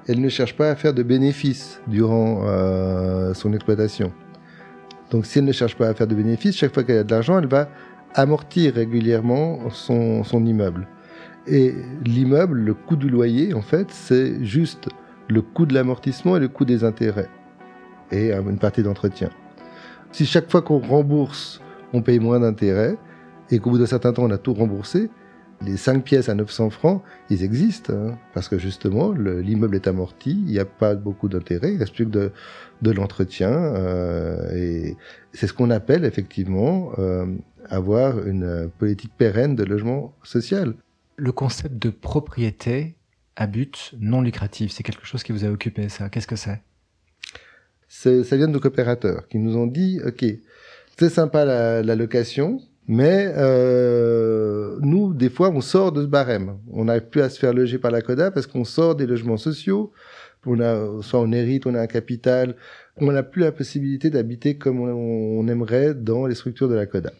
elle 0.06 0.20
ne 0.20 0.28
cherche 0.28 0.56
pas 0.56 0.70
à 0.70 0.74
faire 0.74 0.94
de 0.94 1.02
bénéfices 1.02 1.80
durant 1.86 2.44
euh, 2.46 3.34
son 3.34 3.52
exploitation. 3.52 4.12
Donc 5.10 5.26
si 5.26 5.38
elle 5.38 5.44
ne 5.44 5.52
cherche 5.52 5.76
pas 5.76 5.88
à 5.88 5.94
faire 5.94 6.06
de 6.06 6.14
bénéfices, 6.14 6.56
chaque 6.56 6.72
fois 6.72 6.82
qu'elle 6.82 6.98
a 6.98 7.04
de 7.04 7.10
l'argent, 7.10 7.38
elle 7.38 7.48
va 7.48 7.68
amortir 8.14 8.74
régulièrement 8.74 9.70
son, 9.70 10.24
son 10.24 10.44
immeuble. 10.46 10.88
Et 11.46 11.74
l'immeuble, 12.04 12.58
le 12.58 12.74
coût 12.74 12.96
du 12.96 13.08
loyer, 13.08 13.54
en 13.54 13.62
fait, 13.62 13.90
c'est 13.90 14.42
juste 14.44 14.88
le 15.28 15.42
coût 15.42 15.66
de 15.66 15.74
l'amortissement 15.74 16.36
et 16.36 16.40
le 16.40 16.48
coût 16.48 16.64
des 16.64 16.84
intérêts. 16.84 17.28
Et 18.10 18.32
une 18.32 18.58
partie 18.58 18.82
d'entretien. 18.82 19.30
Si 20.12 20.26
chaque 20.26 20.50
fois 20.50 20.62
qu'on 20.62 20.78
rembourse, 20.78 21.60
on 21.92 22.02
paye 22.02 22.18
moins 22.18 22.40
d'intérêts, 22.40 22.96
et 23.50 23.58
qu'au 23.58 23.70
bout 23.70 23.78
d'un 23.78 23.86
certain 23.86 24.12
temps, 24.12 24.24
on 24.24 24.30
a 24.30 24.38
tout 24.38 24.54
remboursé, 24.54 25.10
les 25.60 25.76
5 25.76 26.04
pièces 26.04 26.28
à 26.28 26.34
900 26.34 26.70
francs, 26.70 27.02
ils 27.30 27.42
existent, 27.42 27.92
hein, 27.92 28.18
parce 28.32 28.48
que 28.48 28.58
justement, 28.58 29.12
l'immeuble 29.12 29.74
est 29.74 29.88
amorti, 29.88 30.30
il 30.30 30.52
n'y 30.52 30.58
a 30.58 30.64
pas 30.64 30.94
beaucoup 30.94 31.28
d'intérêt, 31.28 31.74
il 31.74 31.78
reste 31.78 31.94
plus 31.94 32.04
que 32.06 32.10
de, 32.10 32.32
de 32.82 32.90
l'entretien, 32.90 33.50
euh, 33.50 34.54
et 34.54 34.96
c'est 35.32 35.46
ce 35.46 35.52
qu'on 35.52 35.70
appelle 35.70 36.04
effectivement 36.04 36.92
euh, 36.98 37.26
avoir 37.68 38.24
une 38.26 38.70
politique 38.78 39.12
pérenne 39.16 39.56
de 39.56 39.64
logement 39.64 40.14
social. 40.22 40.74
Le 41.16 41.32
concept 41.32 41.76
de 41.76 41.90
propriété 41.90 42.94
à 43.34 43.46
but 43.46 43.94
non 43.98 44.20
lucratif, 44.20 44.72
c'est 44.72 44.82
quelque 44.84 45.06
chose 45.06 45.22
qui 45.22 45.32
vous 45.32 45.44
a 45.44 45.48
occupé, 45.48 45.88
ça. 45.88 46.08
Qu'est-ce 46.08 46.26
que 46.26 46.36
c'est? 46.36 46.60
Ça 47.88 48.36
vient 48.36 48.48
de 48.48 48.52
nos 48.52 48.60
coopérateurs 48.60 49.26
qui 49.28 49.38
nous 49.38 49.56
ont 49.56 49.66
dit, 49.66 50.00
OK, 50.06 50.24
c'est 50.98 51.08
sympa 51.08 51.44
la, 51.44 51.82
la, 51.82 51.96
location, 51.96 52.60
mais 52.88 53.32
euh, 53.36 54.78
nous, 54.80 55.12
des 55.12 55.28
fois, 55.28 55.50
on 55.50 55.60
sort 55.60 55.92
de 55.92 56.02
ce 56.02 56.06
barème. 56.06 56.56
On 56.72 56.86
n'arrive 56.86 57.08
plus 57.08 57.20
à 57.20 57.28
se 57.28 57.38
faire 57.38 57.52
loger 57.52 57.78
par 57.78 57.90
la 57.90 58.00
CODA 58.00 58.30
parce 58.30 58.46
qu'on 58.46 58.64
sort 58.64 58.96
des 58.96 59.06
logements 59.06 59.36
sociaux. 59.36 59.92
On 60.46 60.58
a, 60.60 61.02
soit 61.02 61.20
on 61.20 61.30
hérite, 61.30 61.66
on 61.66 61.74
a 61.74 61.80
un 61.80 61.86
capital. 61.86 62.56
On 62.96 63.12
n'a 63.12 63.22
plus 63.22 63.42
la 63.42 63.52
possibilité 63.52 64.08
d'habiter 64.08 64.56
comme 64.56 64.80
on, 64.80 65.46
aimerait 65.48 65.94
dans 65.94 66.26
les 66.26 66.34
structures 66.34 66.68
de 66.68 66.74
la 66.74 66.86
CODA. 66.86 67.12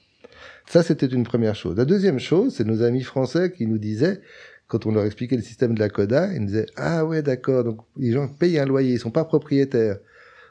Ça, 0.67 0.83
c'était 0.83 1.07
une 1.07 1.25
première 1.25 1.55
chose. 1.55 1.77
La 1.77 1.85
deuxième 1.85 2.19
chose, 2.19 2.55
c'est 2.57 2.67
nos 2.67 2.83
amis 2.83 3.03
français 3.03 3.53
qui 3.53 3.67
nous 3.67 3.79
disaient, 3.79 4.21
quand 4.69 4.87
on 4.87 4.93
leur 4.93 5.05
expliquait 5.05 5.37
le 5.37 5.43
système 5.43 5.75
de 5.75 5.81
la 5.81 5.91
CODA, 5.91 6.33
ils 6.33 6.41
nous 6.41 6.47
disaient, 6.47 6.67
ah 6.77 7.05
ouais, 7.05 7.23
d'accord, 7.23 7.65
donc 7.65 7.81
les 7.99 8.13
gens 8.13 8.27
payent 8.27 8.59
un 8.59 8.67
loyer, 8.67 8.95
ils 8.95 8.99
sont 8.99 9.11
pas 9.11 9.25
propriétaires. 9.25 9.99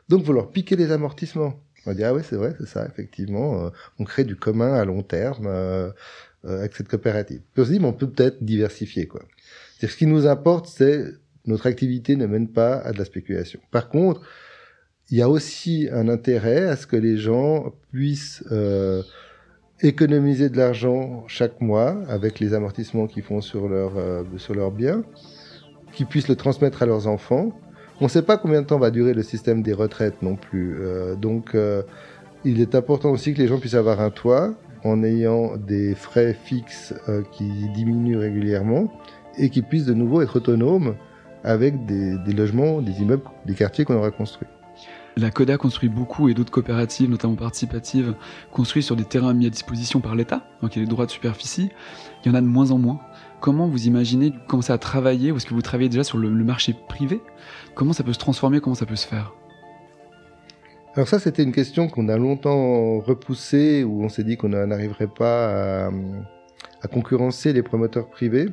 Donc, 0.09 0.23
vous 0.23 0.33
leur 0.33 0.51
les 0.53 0.91
amortissements. 0.91 1.59
On 1.85 1.91
va 1.91 1.93
dire, 1.93 2.07
ah 2.07 2.13
oui, 2.13 2.21
c'est 2.27 2.35
vrai, 2.35 2.53
c'est 2.59 2.67
ça, 2.67 2.85
effectivement. 2.85 3.65
Euh, 3.65 3.69
on 3.99 4.03
crée 4.03 4.23
du 4.23 4.35
commun 4.35 4.73
à 4.73 4.85
long 4.85 5.03
terme 5.03 5.47
euh, 5.47 5.89
euh, 6.45 6.59
avec 6.59 6.75
cette 6.75 6.87
coopérative. 6.87 7.41
Puis 7.53 7.61
on 7.61 7.65
se 7.65 7.71
dit, 7.71 7.79
mais 7.79 7.87
on 7.87 7.93
peut 7.93 8.09
peut-être 8.09 8.43
diversifier, 8.43 9.07
quoi. 9.07 9.21
C'est 9.79 9.87
ce 9.87 9.95
qui 9.95 10.05
nous 10.05 10.27
importe, 10.27 10.67
c'est 10.67 11.05
notre 11.45 11.67
activité 11.67 12.15
ne 12.15 12.25
mène 12.25 12.49
pas 12.49 12.75
à 12.77 12.91
de 12.91 12.97
la 12.97 13.05
spéculation. 13.05 13.59
Par 13.71 13.89
contre, 13.89 14.21
il 15.09 15.17
y 15.17 15.21
a 15.21 15.29
aussi 15.29 15.87
un 15.91 16.09
intérêt 16.09 16.65
à 16.65 16.75
ce 16.75 16.87
que 16.87 16.97
les 16.97 17.17
gens 17.17 17.73
puissent 17.91 18.43
euh, 18.51 19.01
économiser 19.81 20.49
de 20.49 20.57
l'argent 20.57 21.23
chaque 21.27 21.61
mois 21.61 22.03
avec 22.09 22.39
les 22.39 22.53
amortissements 22.53 23.07
qu'ils 23.07 23.23
font 23.23 23.39
sur 23.39 23.69
leur 23.69 23.93
sur 24.37 24.55
leurs 24.55 24.71
biens, 24.71 25.05
qu'ils 25.93 26.07
puissent 26.07 26.27
le 26.27 26.35
transmettre 26.35 26.83
à 26.83 26.85
leurs 26.85 27.07
enfants 27.07 27.57
on 27.99 28.05
ne 28.05 28.09
sait 28.09 28.21
pas 28.21 28.37
combien 28.37 28.61
de 28.61 28.67
temps 28.67 28.79
va 28.79 28.91
durer 28.91 29.13
le 29.13 29.23
système 29.23 29.61
des 29.61 29.73
retraites 29.73 30.21
non 30.21 30.35
plus. 30.35 30.77
Euh, 30.79 31.15
donc, 31.15 31.55
euh, 31.55 31.81
il 32.45 32.61
est 32.61 32.75
important 32.75 33.09
aussi 33.11 33.33
que 33.33 33.39
les 33.39 33.47
gens 33.47 33.59
puissent 33.59 33.73
avoir 33.73 34.01
un 34.01 34.11
toit 34.11 34.53
en 34.83 35.03
ayant 35.03 35.57
des 35.57 35.95
frais 35.95 36.33
fixes 36.33 36.93
euh, 37.09 37.23
qui 37.31 37.49
diminuent 37.73 38.17
régulièrement 38.17 38.91
et 39.37 39.49
qu'ils 39.49 39.63
puissent 39.63 39.85
de 39.85 39.93
nouveau 39.93 40.21
être 40.21 40.37
autonomes 40.37 40.95
avec 41.43 41.85
des, 41.85 42.17
logements, 42.33 42.81
des 42.81 43.01
immeubles, 43.01 43.23
des 43.45 43.53
quartiers 43.53 43.85
qu'on 43.85 43.95
aura 43.95 44.11
construits. 44.11 44.47
La 45.15 45.31
CODA 45.31 45.57
construit 45.57 45.89
beaucoup 45.89 46.29
et 46.29 46.35
d'autres 46.35 46.51
coopératives, 46.51 47.09
notamment 47.09 47.35
participatives, 47.35 48.13
construisent 48.51 48.85
sur 48.85 48.95
des 48.95 49.05
terrains 49.05 49.33
mis 49.33 49.47
à 49.47 49.49
disposition 49.49 49.99
par 49.99 50.15
l'État, 50.15 50.47
donc 50.61 50.75
il 50.75 50.79
y 50.79 50.81
a 50.83 50.85
des 50.85 50.91
droits 50.91 51.07
de 51.07 51.11
superficie. 51.11 51.69
Il 52.23 52.29
y 52.29 52.31
en 52.31 52.37
a 52.37 52.41
de 52.41 52.45
moins 52.45 52.69
en 52.69 52.77
moins. 52.77 52.99
Comment 53.39 53.67
vous 53.67 53.85
imaginez 53.85 54.33
commencer 54.47 54.73
à 54.73 54.79
travailler 54.79 55.31
ou 55.31 55.37
est-ce 55.37 55.45
que 55.45 55.53
vous 55.53 55.61
travaillez 55.61 55.89
déjà 55.89 56.03
sur 56.03 56.17
le, 56.17 56.29
marché 56.29 56.75
privé? 56.87 57.21
Comment 57.75 57.93
ça 57.93 58.03
peut 58.03 58.13
se 58.13 58.19
transformer 58.19 58.59
Comment 58.59 58.75
ça 58.75 58.87
peut 58.87 58.95
se 58.95 59.07
faire? 59.07 59.33
Alors 60.95 61.07
ça, 61.07 61.19
c'était 61.19 61.43
une 61.43 61.51
question 61.51 61.87
qu'on 61.87 62.09
a 62.09 62.17
longtemps 62.17 62.99
repoussée, 62.99 63.83
où 63.83 64.03
on 64.03 64.09
s'est 64.09 64.23
dit 64.23 64.37
qu'on 64.37 64.49
n'arriverait 64.49 65.07
pas 65.07 65.87
à, 66.81 66.87
concurrencer 66.91 67.53
les 67.53 67.61
promoteurs 67.61 68.09
privés. 68.09 68.47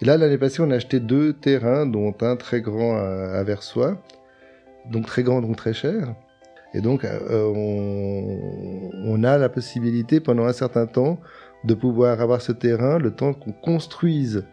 Et 0.00 0.06
là, 0.06 0.16
l'année 0.16 0.38
passée, 0.38 0.62
on 0.62 0.70
a 0.70 0.76
acheté 0.76 0.98
deux 1.00 1.34
terrains, 1.34 1.84
dont 1.84 2.14
un 2.22 2.36
très 2.36 2.62
grand 2.62 2.96
à, 2.96 3.42
Versoix, 3.44 4.02
donc 4.90 5.04
très 5.04 5.22
grand, 5.22 5.42
donc 5.42 5.56
très 5.56 5.74
cher. 5.74 6.14
Et 6.72 6.80
donc, 6.80 7.04
euh, 7.04 7.52
on, 9.04 9.22
a 9.24 9.36
la 9.36 9.48
possibilité 9.48 10.20
pendant 10.20 10.44
un 10.44 10.52
certain 10.52 10.86
temps 10.86 11.20
de 11.66 11.74
pouvoir 11.74 12.20
avoir 12.20 12.40
ce 12.40 12.52
terrain, 12.52 12.98
le 12.98 13.10
temps 13.10 13.34
qu'on 13.34 13.52
construise 13.52 14.44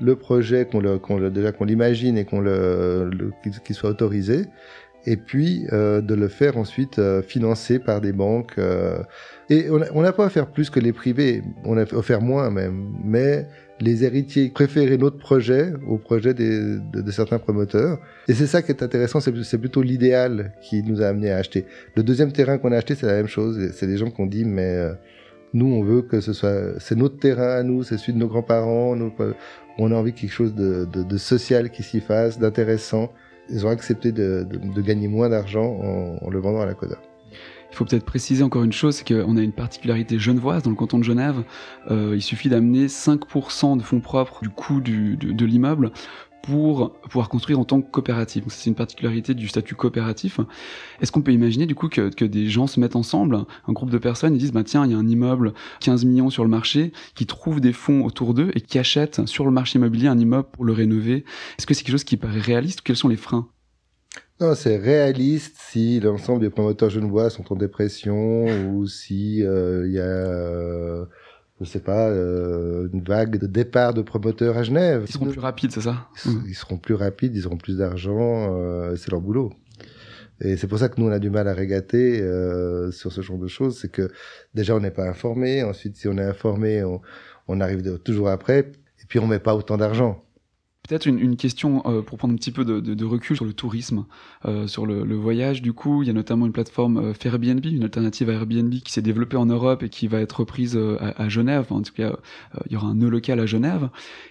le 0.00 0.16
projet, 0.16 0.66
qu'on 0.66 0.80
le, 0.80 0.98
qu'on 0.98 1.18
le, 1.18 1.30
déjà 1.30 1.52
qu'on 1.52 1.64
l'imagine 1.64 2.18
et 2.18 2.24
qu'on 2.24 2.40
le, 2.40 3.10
qu'il 3.64 3.74
soit 3.74 3.90
autorisé, 3.90 4.46
et 5.06 5.16
puis 5.16 5.66
euh, 5.72 6.00
de 6.00 6.14
le 6.14 6.28
faire 6.28 6.58
ensuite 6.58 6.98
euh, 6.98 7.22
financer 7.22 7.78
par 7.78 8.00
des 8.00 8.12
banques. 8.12 8.54
Euh, 8.58 8.98
et 9.48 9.68
on 9.70 10.02
n'a 10.02 10.12
pas 10.12 10.26
à 10.26 10.30
faire 10.30 10.48
plus 10.48 10.70
que 10.70 10.80
les 10.80 10.92
privés, 10.92 11.42
on 11.64 11.76
a 11.76 11.86
faire 11.86 12.20
moins 12.20 12.50
même, 12.50 12.92
mais 13.04 13.46
les 13.80 14.04
héritiers 14.04 14.48
préféraient 14.48 14.96
notre 14.96 15.18
projet 15.18 15.72
au 15.86 15.98
projet 15.98 16.34
des, 16.34 16.78
de, 16.78 17.10
certains 17.10 17.38
promoteurs. 17.38 17.98
Et 18.26 18.34
c'est 18.34 18.46
ça 18.46 18.62
qui 18.62 18.72
est 18.72 18.82
intéressant, 18.82 19.20
c'est 19.20 19.58
plutôt 19.58 19.82
l'idéal 19.82 20.52
qui 20.62 20.82
nous 20.82 21.02
a 21.02 21.06
amené 21.06 21.30
à 21.30 21.36
acheter. 21.36 21.66
Le 21.94 22.02
deuxième 22.02 22.32
terrain 22.32 22.58
qu'on 22.58 22.72
a 22.72 22.76
acheté, 22.76 22.94
c'est 22.94 23.06
la 23.06 23.14
même 23.14 23.28
chose. 23.28 23.70
C'est 23.74 23.86
des 23.86 23.98
gens 23.98 24.10
qui 24.10 24.20
ont 24.20 24.26
dit, 24.26 24.44
mais 24.44 24.76
euh, 24.76 24.94
nous, 25.56 25.66
on 25.66 25.82
veut 25.82 26.02
que 26.02 26.20
ce 26.20 26.32
soit, 26.32 26.78
c'est 26.78 26.96
notre 26.96 27.18
terrain 27.18 27.56
à 27.56 27.62
nous, 27.62 27.82
c'est 27.82 27.96
celui 27.96 28.12
de 28.12 28.18
nos 28.18 28.28
grands-parents. 28.28 28.96
On 29.78 29.90
a 29.90 29.94
envie 29.94 30.12
de 30.12 30.18
quelque 30.18 30.32
chose 30.32 30.54
de, 30.54 31.16
social 31.16 31.70
qui 31.70 31.82
s'y 31.82 32.00
fasse, 32.00 32.38
d'intéressant. 32.38 33.10
Ils 33.48 33.66
ont 33.66 33.70
accepté 33.70 34.12
de, 34.12 34.46
gagner 34.82 35.08
moins 35.08 35.28
d'argent 35.28 35.64
en, 36.22 36.30
le 36.30 36.38
vendant 36.38 36.60
à 36.60 36.66
la 36.66 36.74
CODA. 36.74 36.98
Il 37.72 37.74
faut 37.74 37.84
peut-être 37.84 38.04
préciser 38.04 38.42
encore 38.42 38.64
une 38.64 38.72
chose, 38.72 38.96
c'est 38.96 39.06
qu'on 39.06 39.36
a 39.36 39.40
une 39.40 39.52
particularité 39.52 40.18
genevoise 40.18 40.62
dans 40.62 40.70
le 40.70 40.76
canton 40.76 40.98
de 40.98 41.04
Genève. 41.04 41.42
Euh, 41.90 42.12
il 42.14 42.22
suffit 42.22 42.48
d'amener 42.48 42.86
5% 42.86 43.76
de 43.76 43.82
fonds 43.82 44.00
propres 44.00 44.40
du 44.42 44.48
coût 44.50 44.80
de 44.80 45.44
l'immeuble 45.44 45.90
pour 46.46 46.92
pouvoir 47.00 47.28
construire 47.28 47.58
en 47.58 47.64
tant 47.64 47.82
que 47.82 47.90
coopérative. 47.90 48.44
C'est 48.48 48.70
une 48.70 48.76
particularité 48.76 49.34
du 49.34 49.48
statut 49.48 49.74
coopératif. 49.74 50.40
Est-ce 51.00 51.10
qu'on 51.10 51.22
peut 51.22 51.32
imaginer 51.32 51.66
du 51.66 51.74
coup 51.74 51.88
que, 51.88 52.08
que, 52.08 52.24
des 52.24 52.48
gens 52.48 52.66
se 52.66 52.78
mettent 52.78 52.96
ensemble, 52.96 53.44
un 53.66 53.72
groupe 53.72 53.90
de 53.90 53.98
personnes, 53.98 54.34
ils 54.34 54.38
disent 54.38 54.52
bah 54.52 54.64
tiens 54.64 54.84
il 54.84 54.92
y 54.92 54.94
a 54.94 54.98
un 54.98 55.08
immeuble 55.08 55.52
15 55.80 56.04
millions 56.04 56.30
sur 56.30 56.44
le 56.44 56.50
marché, 56.50 56.92
qui 57.14 57.26
trouvent 57.26 57.60
des 57.60 57.72
fonds 57.72 58.04
autour 58.04 58.32
d'eux 58.32 58.50
et 58.54 58.60
qui 58.60 58.78
achètent 58.78 59.26
sur 59.26 59.44
le 59.44 59.50
marché 59.50 59.78
immobilier 59.78 60.08
un 60.08 60.18
immeuble 60.18 60.48
pour 60.52 60.64
le 60.64 60.72
rénover. 60.72 61.24
Est-ce 61.58 61.66
que 61.66 61.74
c'est 61.74 61.82
quelque 61.82 61.92
chose 61.92 62.04
qui 62.04 62.16
paraît 62.16 62.40
réaliste 62.40 62.80
ou 62.80 62.82
quels 62.84 62.96
sont 62.96 63.08
les 63.08 63.16
freins? 63.16 63.48
Non, 64.40 64.54
c'est 64.54 64.76
réaliste 64.76 65.56
si 65.58 65.98
l'ensemble 65.98 66.40
des 66.40 66.50
promoteurs 66.50 66.90
genevois 66.90 67.30
sont 67.30 67.52
en 67.52 67.56
dépression 67.56 68.44
ou 68.68 68.86
si 68.86 69.38
il 69.38 69.46
euh, 69.46 69.88
y 69.88 69.98
a, 69.98 70.02
euh, 70.02 71.06
je 71.60 71.64
sais 71.64 71.80
pas, 71.80 72.08
euh, 72.08 72.88
une 72.92 73.02
vague 73.02 73.38
de 73.38 73.46
départ 73.46 73.94
de 73.94 74.02
promoteurs 74.02 74.56
à 74.58 74.62
Genève. 74.62 75.04
Ils 75.08 75.12
seront 75.12 75.26
plus 75.26 75.40
rapides, 75.40 75.72
c'est 75.72 75.80
ça 75.80 76.08
ils, 76.26 76.50
ils, 76.50 76.54
seront 76.54 76.76
plus 76.76 76.94
rapides, 76.94 77.34
ils 77.34 77.46
auront 77.46 77.56
plus 77.56 77.78
d'argent, 77.78 78.54
euh, 78.58 78.94
c'est 78.96 79.10
leur 79.10 79.20
boulot. 79.20 79.52
Et 80.40 80.58
c'est 80.58 80.66
pour 80.66 80.78
ça 80.78 80.90
que 80.90 81.00
nous 81.00 81.06
on 81.06 81.12
a 81.12 81.18
du 81.18 81.30
mal 81.30 81.48
à 81.48 81.54
régater 81.54 82.20
euh, 82.20 82.90
sur 82.90 83.10
ce 83.10 83.22
genre 83.22 83.38
de 83.38 83.46
choses, 83.46 83.78
c'est 83.80 83.90
que 83.90 84.10
déjà 84.54 84.76
on 84.76 84.80
n'est 84.80 84.90
pas 84.90 85.08
informé, 85.08 85.62
ensuite 85.62 85.96
si 85.96 86.08
on 86.08 86.18
est 86.18 86.24
informé, 86.24 86.84
on, 86.84 87.00
on 87.48 87.60
arrive 87.60 87.80
de, 87.80 87.96
toujours 87.96 88.28
après, 88.28 88.58
et 88.58 89.06
puis 89.08 89.18
on 89.18 89.26
met 89.26 89.38
pas 89.38 89.54
autant 89.54 89.78
d'argent. 89.78 90.25
Peut-être 90.88 91.06
une, 91.06 91.36
question 91.36 91.82
euh, 91.86 92.02
pour 92.02 92.16
prendre 92.18 92.34
un 92.34 92.36
petit 92.36 92.52
peu 92.52 92.64
de, 92.64 93.04
recul 93.04 93.34
sur 93.34 93.44
le 93.44 93.52
tourisme, 93.52 94.04
euh, 94.44 94.66
sur 94.66 94.86
le, 94.86 95.14
voyage. 95.14 95.62
Du 95.62 95.72
coup, 95.72 96.02
il 96.02 96.06
y 96.06 96.10
a 96.10 96.12
notamment 96.12 96.46
une 96.46 96.52
plateforme 96.52 96.98
euh, 96.98 97.12
Airbnb, 97.24 97.64
une 97.64 97.82
alternative 97.82 98.30
à 98.30 98.34
Airbnb 98.34 98.70
qui 98.70 98.92
s'est 98.92 99.02
développée 99.02 99.36
en 99.36 99.46
Europe 99.46 99.82
et 99.82 99.88
qui 99.88 100.06
va 100.06 100.20
être 100.20 100.40
reprise 100.40 100.76
euh, 100.76 100.96
à, 101.00 101.28
Genève. 101.28 101.66
En 101.70 101.82
tout 101.82 101.92
cas, 101.92 102.16
il 102.66 102.72
y 102.72 102.76
aura 102.76 102.86
un 102.86 102.94
nœud 102.94 103.08
local 103.08 103.40
à 103.40 103.46
Genève. 103.46 103.88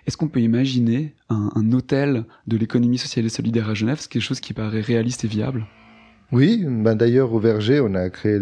Est-ce 0.07 0.15
qu'on 0.15 0.27
peut 0.27 0.39
imaginer 0.39 1.13
un, 1.29 1.71
hôtel 1.73 2.23
de 2.47 2.55
l'économie 2.55 2.97
sociale 2.97 3.25
et 3.25 3.29
solidaire 3.29 3.69
à 3.69 3.73
Genève? 3.73 3.97
C'est 3.99 4.09
quelque 4.09 4.21
chose 4.21 4.39
qui 4.39 4.53
paraît 4.53 4.81
réaliste 4.81 5.25
et 5.25 5.27
viable? 5.27 5.65
Oui, 6.31 6.65
ben 6.65 6.95
d'ailleurs 6.95 7.33
au 7.33 7.39
Verger, 7.39 7.81
on 7.81 7.93
a 7.95 8.09
créé, 8.09 8.39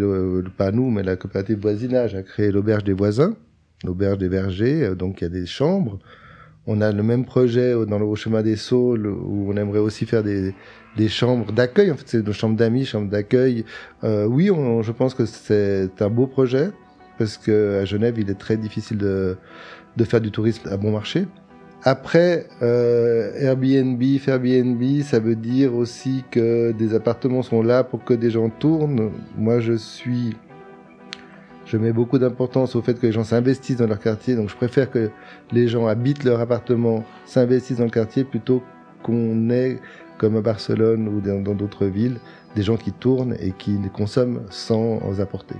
pas 0.56 0.70
nous, 0.70 0.90
mais 0.90 1.02
la 1.02 1.16
coopérative 1.16 1.58
voisinage 1.58 2.14
a 2.14 2.22
créé 2.22 2.50
l'auberge 2.50 2.84
des 2.84 2.92
voisins, 2.92 3.34
l'auberge 3.84 4.18
des 4.18 4.28
vergers, 4.28 4.94
donc 4.94 5.20
il 5.20 5.24
y 5.24 5.26
a 5.26 5.30
des 5.30 5.46
chambres, 5.46 5.98
on 6.66 6.80
a 6.80 6.92
le 6.92 7.02
même 7.02 7.24
projet 7.24 7.74
dans 7.86 7.98
le 7.98 8.14
Chemin 8.14 8.42
des 8.42 8.56
Saules 8.56 9.06
où 9.06 9.52
on 9.52 9.56
aimerait 9.56 9.78
aussi 9.78 10.06
faire 10.06 10.22
des, 10.22 10.54
des 10.96 11.08
chambres 11.08 11.52
d'accueil. 11.52 11.90
En 11.90 11.96
fait, 11.96 12.06
c'est 12.06 12.26
nos 12.26 12.32
chambres 12.32 12.56
d'amis, 12.56 12.84
chambres 12.84 13.10
d'accueil. 13.10 13.64
Euh, 14.02 14.26
oui, 14.26 14.46
je 14.46 14.92
pense 14.92 15.14
que 15.14 15.26
c'est 15.26 15.90
un 16.00 16.08
beau 16.08 16.26
projet 16.26 16.70
parce 17.18 17.36
que 17.36 17.80
à 17.82 17.84
Genève, 17.84 18.14
il 18.18 18.30
est 18.30 18.38
très 18.38 18.56
difficile 18.56 18.98
de, 18.98 19.36
de 19.96 20.04
faire 20.04 20.20
du 20.20 20.30
tourisme 20.30 20.68
à 20.70 20.76
bon 20.76 20.92
marché. 20.92 21.26
Après, 21.86 22.46
euh, 22.62 23.32
Airbnb, 23.36 24.02
Airbnb, 24.26 25.02
ça 25.02 25.18
veut 25.18 25.36
dire 25.36 25.74
aussi 25.74 26.24
que 26.30 26.72
des 26.72 26.94
appartements 26.94 27.42
sont 27.42 27.62
là 27.62 27.84
pour 27.84 28.04
que 28.04 28.14
des 28.14 28.30
gens 28.30 28.48
tournent. 28.48 29.10
Moi, 29.36 29.60
je 29.60 29.74
suis 29.74 30.34
je 31.64 31.76
mets 31.76 31.92
beaucoup 31.92 32.18
d'importance 32.18 32.76
au 32.76 32.82
fait 32.82 32.98
que 32.98 33.06
les 33.06 33.12
gens 33.12 33.24
s'investissent 33.24 33.76
dans 33.76 33.86
leur 33.86 33.98
quartier, 33.98 34.36
donc 34.36 34.48
je 34.48 34.56
préfère 34.56 34.90
que 34.90 35.10
les 35.52 35.68
gens 35.68 35.86
habitent 35.86 36.24
leur 36.24 36.40
appartement, 36.40 37.04
s'investissent 37.24 37.78
dans 37.78 37.84
le 37.84 37.90
quartier 37.90 38.24
plutôt 38.24 38.62
qu'on 39.02 39.50
ait, 39.50 39.80
comme 40.18 40.36
à 40.36 40.40
Barcelone 40.40 41.08
ou 41.08 41.20
dans 41.20 41.54
d'autres 41.54 41.86
villes, 41.86 42.18
des 42.54 42.62
gens 42.62 42.76
qui 42.76 42.92
tournent 42.92 43.36
et 43.40 43.52
qui 43.52 43.78
consomment 43.92 44.42
sans 44.50 45.20
apporter. 45.20 45.56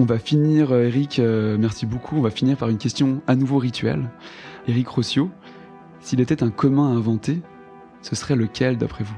On 0.00 0.04
va 0.04 0.18
finir, 0.18 0.72
Eric, 0.72 1.18
euh, 1.18 1.56
merci 1.58 1.84
beaucoup, 1.84 2.16
on 2.16 2.22
va 2.22 2.30
finir 2.30 2.56
par 2.56 2.68
une 2.68 2.78
question 2.78 3.20
à 3.26 3.34
nouveau 3.34 3.58
rituelle. 3.58 4.08
Eric 4.68 4.86
Rossio, 4.88 5.28
s'il 6.00 6.20
était 6.20 6.44
un 6.44 6.50
commun 6.50 6.92
à 6.92 6.96
inventer, 6.96 7.40
ce 8.02 8.14
serait 8.14 8.36
lequel 8.36 8.78
d'après 8.78 9.02
vous? 9.02 9.16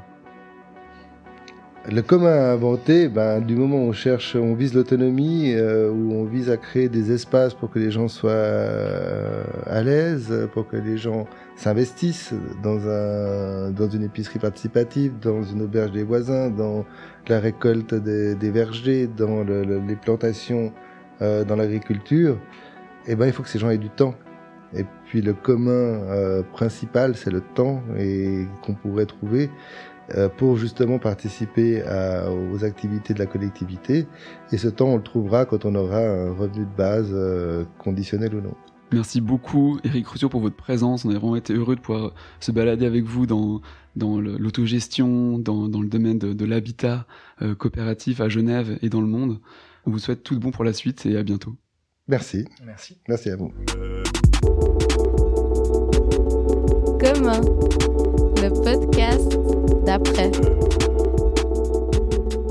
Le 1.88 2.02
commun 2.02 2.32
à 2.32 2.52
inventer, 2.52 3.08
ben, 3.08 3.40
du 3.40 3.56
moment 3.56 3.76
où 3.76 3.88
on 3.88 3.92
cherche, 3.92 4.36
on 4.36 4.54
vise 4.54 4.74
l'autonomie, 4.74 5.54
euh, 5.54 5.90
où 5.90 6.12
on 6.12 6.24
vise 6.24 6.50
à 6.50 6.56
créer 6.56 6.88
des 6.88 7.10
espaces 7.10 7.54
pour 7.54 7.70
que 7.70 7.78
les 7.78 7.90
gens 7.90 8.08
soient 8.08 8.30
euh, 8.30 9.42
à 9.66 9.82
l'aise, 9.82 10.48
pour 10.52 10.68
que 10.68 10.76
les 10.76 10.98
gens 10.98 11.26
s'investissent 11.56 12.34
dans, 12.62 12.86
un, 12.88 13.70
dans 13.70 13.88
une 13.88 14.02
épicerie 14.02 14.38
participative, 14.38 15.18
dans 15.20 15.42
une 15.42 15.62
auberge 15.62 15.92
des 15.92 16.02
voisins, 16.02 16.50
dans 16.50 16.84
la 17.28 17.40
récolte 17.40 17.94
des, 17.94 18.34
des 18.34 18.50
vergers, 18.50 19.06
dans 19.06 19.42
le, 19.42 19.64
le, 19.64 19.80
les 19.80 19.96
plantations, 19.96 20.72
euh, 21.22 21.44
dans 21.44 21.56
l'agriculture, 21.56 22.38
eh 23.06 23.14
ben, 23.14 23.26
il 23.26 23.32
faut 23.32 23.42
que 23.42 23.48
ces 23.48 23.58
gens 23.58 23.70
aient 23.70 23.78
du 23.78 23.90
temps. 23.90 24.14
Et 24.74 24.84
puis 25.06 25.20
le 25.20 25.34
commun 25.34 25.70
euh, 25.70 26.42
principal, 26.42 27.16
c'est 27.16 27.30
le 27.30 27.40
temps 27.40 27.82
et 27.98 28.46
qu'on 28.62 28.74
pourrait 28.74 29.06
trouver 29.06 29.50
pour 30.36 30.56
justement 30.56 30.98
participer 30.98 31.82
à, 31.82 32.30
aux 32.30 32.64
activités 32.64 33.14
de 33.14 33.18
la 33.18 33.26
collectivité. 33.26 34.06
Et 34.52 34.58
ce 34.58 34.68
temps, 34.68 34.88
on 34.88 34.96
le 34.96 35.02
trouvera 35.02 35.44
quand 35.44 35.64
on 35.64 35.74
aura 35.74 35.98
un 35.98 36.32
revenu 36.32 36.64
de 36.64 36.76
base, 36.76 37.10
euh, 37.12 37.64
conditionnel 37.78 38.34
ou 38.34 38.40
non. 38.40 38.54
Merci 38.92 39.20
beaucoup, 39.20 39.78
Eric 39.84 40.06
Rousseau, 40.08 40.28
pour 40.28 40.40
votre 40.40 40.56
présence. 40.56 41.04
On 41.04 41.10
a 41.10 41.12
vraiment 41.12 41.36
été 41.36 41.54
heureux 41.54 41.76
de 41.76 41.80
pouvoir 41.80 42.12
se 42.40 42.50
balader 42.50 42.86
avec 42.86 43.04
vous 43.04 43.24
dans, 43.26 43.60
dans 43.94 44.20
l'autogestion, 44.20 45.38
dans, 45.38 45.68
dans, 45.68 45.80
le 45.80 45.88
domaine 45.88 46.18
de, 46.18 46.32
de 46.32 46.44
l'habitat 46.44 47.06
euh, 47.40 47.54
coopératif 47.54 48.20
à 48.20 48.28
Genève 48.28 48.78
et 48.82 48.88
dans 48.88 49.00
le 49.00 49.06
monde. 49.06 49.38
On 49.86 49.92
vous 49.92 50.00
souhaite 50.00 50.24
tout 50.24 50.34
de 50.34 50.40
bon 50.40 50.50
pour 50.50 50.64
la 50.64 50.72
suite 50.72 51.06
et 51.06 51.16
à 51.16 51.22
bientôt. 51.22 51.54
Merci. 52.08 52.44
Merci. 52.66 52.98
Merci 53.08 53.30
à 53.30 53.36
vous. 53.36 53.52
Commun, 56.98 57.40
le 58.42 58.62
podcast 58.62 59.39
d'après. 59.84 60.30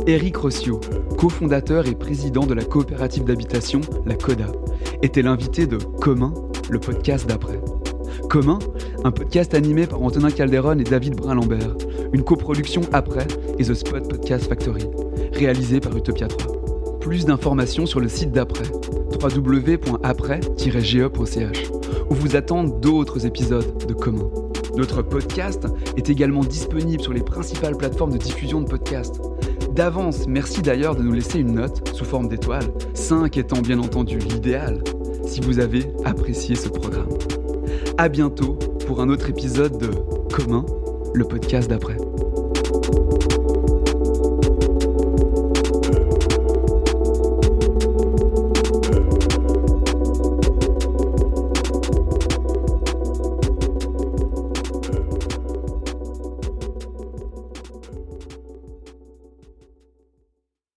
Éric 0.07 0.37
Rossio, 0.37 0.79
cofondateur 1.17 1.87
et 1.87 1.95
président 1.95 2.45
de 2.45 2.53
la 2.53 2.63
coopérative 2.63 3.25
d'habitation, 3.25 3.81
la 4.05 4.15
CODA, 4.15 4.47
était 5.03 5.21
l'invité 5.21 5.67
de 5.67 5.77
Commun, 5.77 6.33
le 6.69 6.79
podcast 6.79 7.27
d'après. 7.27 7.59
Commun, 8.29 8.59
un 9.03 9.11
podcast 9.11 9.53
animé 9.53 9.87
par 9.87 10.01
Antonin 10.01 10.31
Calderon 10.31 10.79
et 10.79 10.83
David 10.83 11.15
Brun-Lambert, 11.15 11.75
une 12.13 12.23
coproduction 12.23 12.81
après 12.91 13.27
et 13.57 13.63
The 13.63 13.73
Spot 13.73 14.07
Podcast 14.07 14.47
Factory, 14.47 14.85
réalisé 15.33 15.79
par 15.79 15.95
Utopia 15.95 16.27
3. 16.27 16.99
Plus 16.99 17.25
d'informations 17.25 17.85
sur 17.85 17.99
le 17.99 18.09
site 18.09 18.31
d'après, 18.31 18.65
www.après-ge.ch, 19.21 21.71
où 22.09 22.13
vous 22.13 22.35
attendent 22.35 22.81
d'autres 22.81 23.25
épisodes 23.25 23.85
de 23.87 23.93
Commun. 23.93 24.48
Notre 24.79 25.01
podcast 25.01 25.67
est 25.97 26.09
également 26.09 26.39
disponible 26.39 27.03
sur 27.03 27.11
les 27.11 27.19
principales 27.19 27.75
plateformes 27.75 28.13
de 28.13 28.17
diffusion 28.17 28.61
de 28.61 28.69
podcasts 28.69 29.19
D'avance, 29.75 30.25
merci 30.25 30.61
d'ailleurs 30.61 30.95
de 30.95 31.03
nous 31.03 31.11
laisser 31.11 31.39
une 31.39 31.55
note 31.55 31.93
sous 31.93 32.05
forme 32.05 32.29
d'étoile, 32.29 32.63
5 32.93 33.35
étant 33.35 33.59
bien 33.59 33.77
entendu 33.79 34.19
l'idéal, 34.19 34.81
si 35.25 35.41
vous 35.41 35.59
avez 35.59 35.91
apprécié 36.05 36.55
ce 36.55 36.69
programme. 36.69 37.09
À 37.97 38.07
bientôt 38.07 38.57
pour 38.87 39.01
un 39.01 39.09
autre 39.09 39.29
épisode 39.29 39.77
de 39.77 39.89
Commun, 40.33 40.65
le 41.13 41.25
podcast 41.25 41.69
d'après. 41.69 41.97